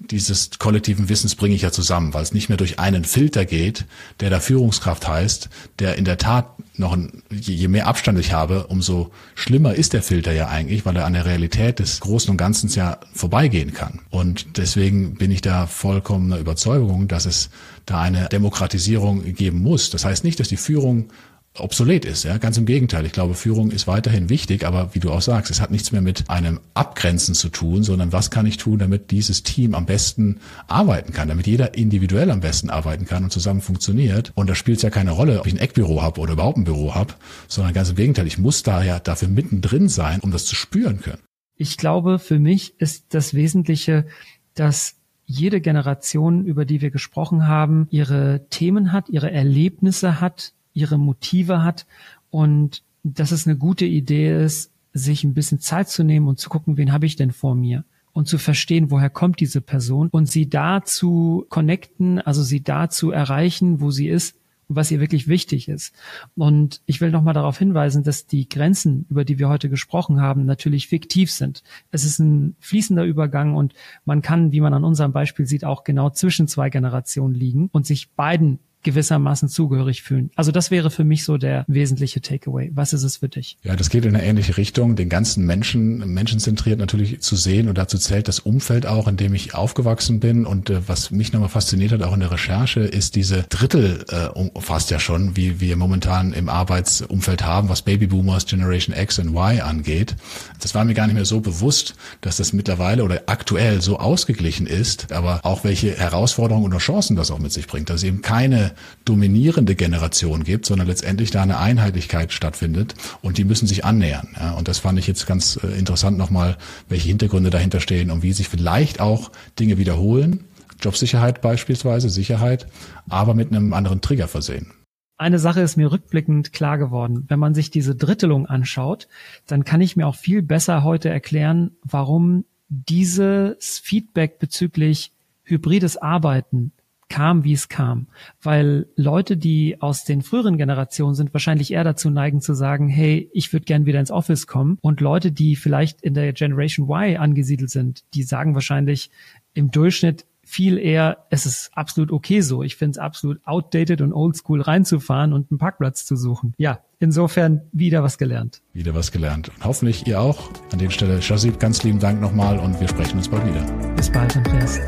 dieses 0.10 0.52
kollektiven 0.58 1.10
Wissens 1.10 1.36
bringe 1.36 1.56
ich 1.56 1.62
ja 1.62 1.72
zusammen, 1.72 2.14
weil 2.14 2.24
es 2.24 2.34
nicht 2.34 2.50
mehr 2.50 2.58
durch 2.58 2.80
einen 2.80 3.06
Filter 3.06 3.46
geht, 3.46 3.86
der 4.20 4.30
da 4.30 4.40
Führungskraft 4.40 5.08
heißt, 5.08 5.50
der 5.80 5.98
in 5.98 6.06
der 6.06 6.18
Tat 6.18 6.48
noch 6.76 6.94
ein, 6.94 7.24
je 7.30 7.68
mehr 7.68 7.88
Abstand 7.88 8.20
ich 8.20 8.34
habe, 8.34 8.68
umso 8.68 9.12
schlimmer 9.36 9.76
ist 9.76 9.94
der 9.94 10.02
Filter 10.02 10.32
ja 10.32 10.48
eigentlich, 10.48 10.86
weil 10.86 10.96
er 10.96 11.06
an 11.06 11.14
der 11.14 11.26
Realität 11.26 11.80
des 11.80 12.00
Großen 12.00 12.32
und 12.32 12.38
Ganzen 12.38 12.70
ja 12.70 12.98
vorbeigehen 13.14 13.74
kann. 13.74 14.00
Und 14.10 14.58
deswegen 14.58 15.16
bin 15.16 15.32
ich 15.32 15.42
da 15.42 15.68
vollkommener 15.68 16.38
Überzeugung, 16.38 17.08
dass 17.08 17.26
es 17.26 17.50
da 17.86 18.02
eine 18.02 18.30
Demokratisierung 18.30 19.34
geben 19.34 19.62
muss. 19.62 19.90
Das 19.90 20.06
heißt 20.06 20.24
nicht, 20.24 20.40
dass 20.40 20.48
die 20.48 20.58
Führung 20.58 21.10
obsolet 21.58 22.06
ist. 22.06 22.24
Ja, 22.24 22.38
ganz 22.38 22.58
im 22.58 22.66
Gegenteil. 22.66 23.06
Ich 23.06 23.12
glaube, 23.12 23.34
Führung 23.34 23.72
ist 23.72 23.88
weiterhin 23.88 24.30
wichtig, 24.30 24.66
aber 24.66 24.96
wie 24.96 25.00
du 25.00 25.12
auch 25.12 25.22
sagst, 25.22 25.52
es 25.52 25.60
hat 25.60 25.72
nichts 25.72 25.92
mehr 25.92 26.02
mit 26.02 26.30
einem 26.30 26.62
Abgrenzen 26.74 27.36
zu 27.36 27.50
tun, 27.50 27.84
sondern 27.84 28.14
was 28.14 28.32
kann 28.32 28.46
ich 28.46 28.58
tun, 28.58 28.80
damit 28.80 29.12
dieses 29.12 29.44
Team 29.44 29.76
am 29.76 29.86
besten 29.86 30.40
arbeiten 30.68 31.12
kann, 31.12 31.28
damit 31.28 31.48
jeder 31.48 31.76
individuell 31.76 32.32
am 32.32 32.40
besten 32.40 32.70
arbeiten 32.70 33.06
kann 33.06 33.26
und 33.26 33.32
zusammen 33.32 33.62
funktioniert. 33.62 34.32
Und 34.36 34.50
da 34.50 34.56
spielt 34.56 34.78
es 34.78 34.84
ja 34.84 34.90
keine 34.90 35.12
Rolle, 35.12 35.40
ob 35.40 35.48
ich 35.48 35.54
ein 35.54 35.60
Eckbüro 35.60 36.02
habe 36.02 36.22
oder 36.22 36.34
überhaupt 36.34 36.58
ein 36.58 36.64
Büro 36.64 36.96
habe, 36.96 37.14
sondern 37.48 37.74
ganz 37.74 37.90
im 37.90 37.96
Gegenteil. 37.96 38.28
Ich 38.28 38.38
muss 38.38 38.64
da 38.64 38.82
ja 38.84 39.00
dafür 39.00 39.28
mittendrin 39.28 39.90
sein, 39.90 40.22
um 40.22 40.32
das 40.32 40.46
zu 40.46 40.56
spüren 40.56 41.02
können. 41.02 41.22
Ich 41.56 41.78
glaube, 41.78 42.18
für 42.18 42.40
mich 42.40 42.80
ist 42.80 43.14
das 43.14 43.34
Wesentliche, 43.34 44.08
dass 44.54 44.96
jede 45.26 45.62
Generation, 45.62 46.46
über 46.46 46.66
die 46.66 46.82
wir 46.82 46.92
gesprochen 46.92 47.48
haben, 47.48 47.88
ihre 47.90 48.48
Themen 48.50 48.92
hat, 48.92 49.10
ihre 49.10 49.32
Erlebnisse 49.32 50.20
hat, 50.20 50.54
ihre 50.74 50.98
Motive 50.98 51.64
hat 51.64 51.86
und 52.30 52.84
dass 53.04 53.32
es 53.32 53.48
eine 53.48 53.58
gute 53.58 53.86
Idee 53.86 54.44
ist, 54.44 54.72
sich 54.94 55.24
ein 55.24 55.34
bisschen 55.34 55.60
Zeit 55.60 55.90
zu 55.90 56.04
nehmen 56.04 56.28
und 56.28 56.40
zu 56.40 56.50
gucken, 56.50 56.78
wen 56.78 56.92
habe 56.92 57.06
ich 57.06 57.16
denn 57.16 57.32
vor 57.32 57.56
mir 57.56 57.84
und 58.14 58.28
zu 58.28 58.38
verstehen, 58.38 58.92
woher 58.92 59.10
kommt 59.10 59.40
diese 59.40 59.62
Person 59.62 60.10
und 60.10 60.30
sie 60.30 60.50
da 60.50 60.84
zu 60.84 61.46
connecten, 61.50 62.20
also 62.20 62.44
sie 62.44 62.62
da 62.62 62.90
zu 62.90 63.12
erreichen, 63.12 63.80
wo 63.80 63.92
sie 63.92 64.10
ist 64.10 64.36
und 64.68 64.76
was 64.76 64.92
ihr 64.92 65.00
wirklich 65.00 65.28
wichtig 65.28 65.70
ist. 65.70 65.94
Und 66.36 66.82
ich 66.86 67.00
will 67.00 67.12
nochmal 67.12 67.34
darauf 67.34 67.58
hinweisen, 67.58 68.04
dass 68.04 68.28
die 68.28 68.50
Grenzen, 68.50 69.06
über 69.10 69.24
die 69.24 69.40
wir 69.40 69.48
heute 69.48 69.70
gesprochen 69.70 70.20
haben, 70.20 70.46
natürlich 70.46 70.88
fiktiv 70.88 71.32
sind. 71.32 71.64
Es 71.92 72.04
ist 72.04 72.20
ein 72.20 72.56
fließender 72.60 73.06
Übergang 73.06 73.56
und 73.56 73.74
man 74.04 74.22
kann, 74.22 74.52
wie 74.52 74.62
man 74.62 74.74
an 74.74 74.84
unserem 74.84 75.14
Beispiel 75.14 75.46
sieht, 75.46 75.64
auch 75.64 75.84
genau 75.86 76.10
zwischen 76.10 76.48
zwei 76.48 76.70
Generationen 76.70 77.34
liegen 77.34 77.70
und 77.72 77.86
sich 77.86 78.12
beiden 78.12 78.60
gewissermaßen 78.84 79.50
zugehörig 79.50 80.02
fühlen. 80.02 80.32
Also 80.36 80.52
das 80.52 80.72
wäre 80.72 80.89
für 80.89 81.04
mich 81.04 81.24
so 81.24 81.38
der 81.38 81.65
wesentliche 81.67 82.22
Takeaway. 82.22 82.72
Was 82.74 82.94
ist 82.94 83.04
es 83.04 83.17
für 83.17 83.30
dich? 83.30 83.58
Ja, 83.63 83.76
das 83.76 83.89
geht 83.89 84.06
in 84.06 84.15
eine 84.15 84.26
ähnliche 84.26 84.58
Richtung, 84.58 84.96
den 84.96 85.10
ganzen 85.10 85.46
Menschen, 85.46 86.13
menschenzentriert 86.13 86.80
natürlich 86.80 87.22
zu 87.22 87.36
sehen 87.36 87.70
und 87.70 87.78
dazu 87.78 87.98
zählt 87.98 88.28
das 88.28 88.39
Umfeld 88.39 88.86
auch, 88.86 89.08
in 89.08 89.17
dem 89.17 89.34
ich 89.34 89.54
aufgewachsen 89.54 90.20
bin 90.20 90.46
und 90.46 90.70
äh, 90.70 90.88
was 90.88 91.12
mich 91.12 91.34
nochmal 91.34 91.50
fasziniert 91.50 91.91
hat, 91.91 92.04
auch 92.04 92.13
in 92.13 92.20
der 92.20 92.32
Recherche, 92.32 92.82
ist 92.82 93.15
diese 93.15 93.44
Drittel 93.50 94.06
äh, 94.10 94.60
fast 94.60 94.91
ja 94.91 95.00
schon, 95.00 95.36
wie 95.36 95.60
wir 95.60 95.76
momentan 95.76 96.34
im 96.34 96.50
Arbeitsumfeld 96.50 97.44
haben, 97.44 97.70
was 97.70 97.82
Babyboomers, 97.84 98.46
Generation 98.46 98.96
X 98.96 99.20
und 99.20 99.30
Y 99.30 99.62
angeht. 99.62 100.15
Das 100.60 100.76
war 100.76 100.86
mir 100.86 100.94
gar 100.94 101.08
nicht 101.08 101.15
mehr 101.15 101.26
so 101.26 101.41
bewusst, 101.41 101.96
dass 102.22 102.38
das 102.38 102.54
mittlerweile 102.54 103.04
oder 103.04 103.24
aktuell 103.28 103.82
so 103.82 104.00
ausgeglichen 104.00 104.67
ist, 104.67 105.12
aber 105.12 105.41
auch 105.44 105.63
welche 105.63 105.96
Herausforderungen 105.98 106.65
oder 106.65 106.78
Chancen 106.78 107.15
das 107.15 107.32
auch 107.32 107.39
mit 107.39 107.52
sich 107.52 107.67
bringt, 107.67 107.89
dass 107.89 108.04
eben 108.04 108.22
keine 108.22 108.71
dominierende 109.06 109.76
Generation 109.76 110.44
gibt, 110.44 110.66
sondern 110.66 110.88
letztendlich 110.88 111.32
da 111.32 111.42
eine 111.42 111.60
Einheitlichkeit 111.60 112.32
stattfindet 112.34 112.96
und 113.22 113.38
die 113.38 113.44
müssen 113.44 113.68
sich 113.68 113.86
annähern. 113.86 114.30
Ja, 114.40 114.54
und 114.54 114.68
das 114.68 114.80
fand 114.80 115.00
ich 115.00 115.08
jetzt 115.08 115.28
ganz 115.28 115.60
äh, 115.64 115.68
interessant 115.78 116.18
nochmal, 116.18 116.58
welche 116.90 117.08
Hintergründe 117.08 117.50
dahinter 117.50 117.80
stehen 117.80 118.12
und 118.12 118.24
wie 118.24 118.34
sich 118.34 118.50
vielleicht 118.50 119.00
auch 119.00 119.32
Dinge 119.60 119.78
wiederholen. 119.78 120.46
Jobsicherheit 120.82 121.42
beispielsweise, 121.42 122.10
Sicherheit, 122.10 122.68
aber 123.10 123.34
mit 123.34 123.52
einem 123.52 123.74
anderen 123.74 124.02
Trigger 124.02 124.28
versehen. 124.28 124.74
Eine 125.18 125.38
Sache 125.38 125.62
ist 125.62 125.78
mir 125.78 125.92
rückblickend 125.92 126.52
klar 126.52 126.80
geworden. 126.80 127.26
Wenn 127.28 127.38
man 127.38 127.54
sich 127.54 127.70
diese 127.70 127.94
Drittelung 127.96 128.48
anschaut, 128.48 129.08
dann 129.46 129.64
kann 129.64 129.80
ich 129.80 129.96
mir 129.96 130.08
auch 130.08 130.16
viel 130.16 130.42
besser 130.42 130.84
heute 130.84 131.10
erklären, 131.10 131.72
warum 131.84 132.46
dieses 132.70 133.78
Feedback 133.78 134.40
bezüglich 134.40 135.12
hybrides 135.44 135.98
Arbeiten 135.98 136.72
kam, 137.12 137.43
wie 137.43 137.54
es 137.54 137.69
kam. 137.69 138.08
Weil 138.41 138.88
Leute, 138.95 139.38
die 139.38 139.82
aus 139.82 140.06
den 140.06 140.21
früheren 140.21 140.58
Generationen 140.58 141.13
sind, 141.13 141.34
wahrscheinlich 141.34 141.71
eher 141.71 141.84
dazu 141.84 142.10
neigen 142.10 142.41
zu 142.41 142.54
sagen, 142.54 142.88
hey, 142.88 143.30
ich 143.34 143.52
würde 143.54 143.65
gern 143.65 143.86
wieder 143.86 144.00
ins 144.00 144.12
Office 144.12 144.47
kommen. 144.47 144.78
Und 144.82 145.02
Leute, 145.02 145.32
die 145.32 145.56
vielleicht 145.56 146.02
in 146.02 146.13
der 146.13 146.32
Generation 146.34 146.89
Y 146.89 147.17
angesiedelt 147.17 147.69
sind, 147.69 148.04
die 148.13 148.24
sagen 148.24 148.56
wahrscheinlich 148.56 149.12
im 149.54 149.69
Durchschnitt 149.69 150.26
viel 150.43 150.78
eher, 150.78 151.26
es 151.30 151.45
ist 151.45 151.71
absolut 151.76 152.12
okay 152.12 152.41
so. 152.41 152.63
Ich 152.63 152.76
finde 152.76 152.91
es 152.91 152.97
absolut 152.97 153.39
outdated 153.45 154.02
und 154.02 154.12
oldschool 154.12 154.62
reinzufahren 154.62 155.34
und 155.34 155.52
einen 155.52 155.60
Parkplatz 155.60 156.06
zu 156.06 156.15
suchen. 156.15 156.54
Ja, 156.58 156.80
insofern 157.00 157.62
wieder 157.71 158.04
was 158.04 158.17
gelernt. 158.17 158.62
Wieder 158.74 158.95
was 158.95 159.12
gelernt. 159.12 159.50
Und 159.50 159.65
hoffentlich 159.65 160.08
ihr 160.08 160.19
auch. 160.19 160.50
An 160.71 160.80
der 160.80 160.89
Stelle, 160.89 161.21
Shazib, 161.21 161.60
ganz 161.60 161.84
lieben 161.84 162.00
Dank 162.00 162.19
nochmal 162.19 162.58
und 162.58 162.80
wir 162.80 162.88
sprechen 162.88 163.17
uns 163.17 163.30
bald 163.30 163.45
wieder. 163.45 163.62
Bis 163.95 164.10
bald, 164.10 164.36
Andreas. 164.36 164.80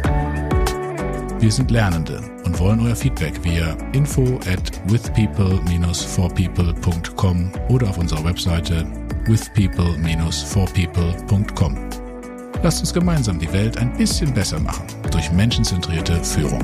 Wir 1.44 1.52
sind 1.52 1.70
Lernende 1.72 2.22
und 2.46 2.58
wollen 2.58 2.80
euer 2.80 2.96
Feedback 2.96 3.44
via 3.44 3.76
info 3.92 4.40
at 4.50 4.72
withpeople-forpeople.com 4.90 7.52
oder 7.68 7.90
auf 7.90 7.98
unserer 7.98 8.24
Webseite 8.24 8.88
withpeople-forpeople.com. 9.26 11.78
Lasst 12.64 12.80
uns 12.80 12.94
gemeinsam 12.94 13.40
die 13.40 13.52
Welt 13.52 13.78
ein 13.78 13.92
bisschen 13.98 14.34
besser 14.34 14.58
machen 14.58 14.86
durch 15.12 15.34
menschenzentrierte 15.34 16.24
Führung. 16.24 16.64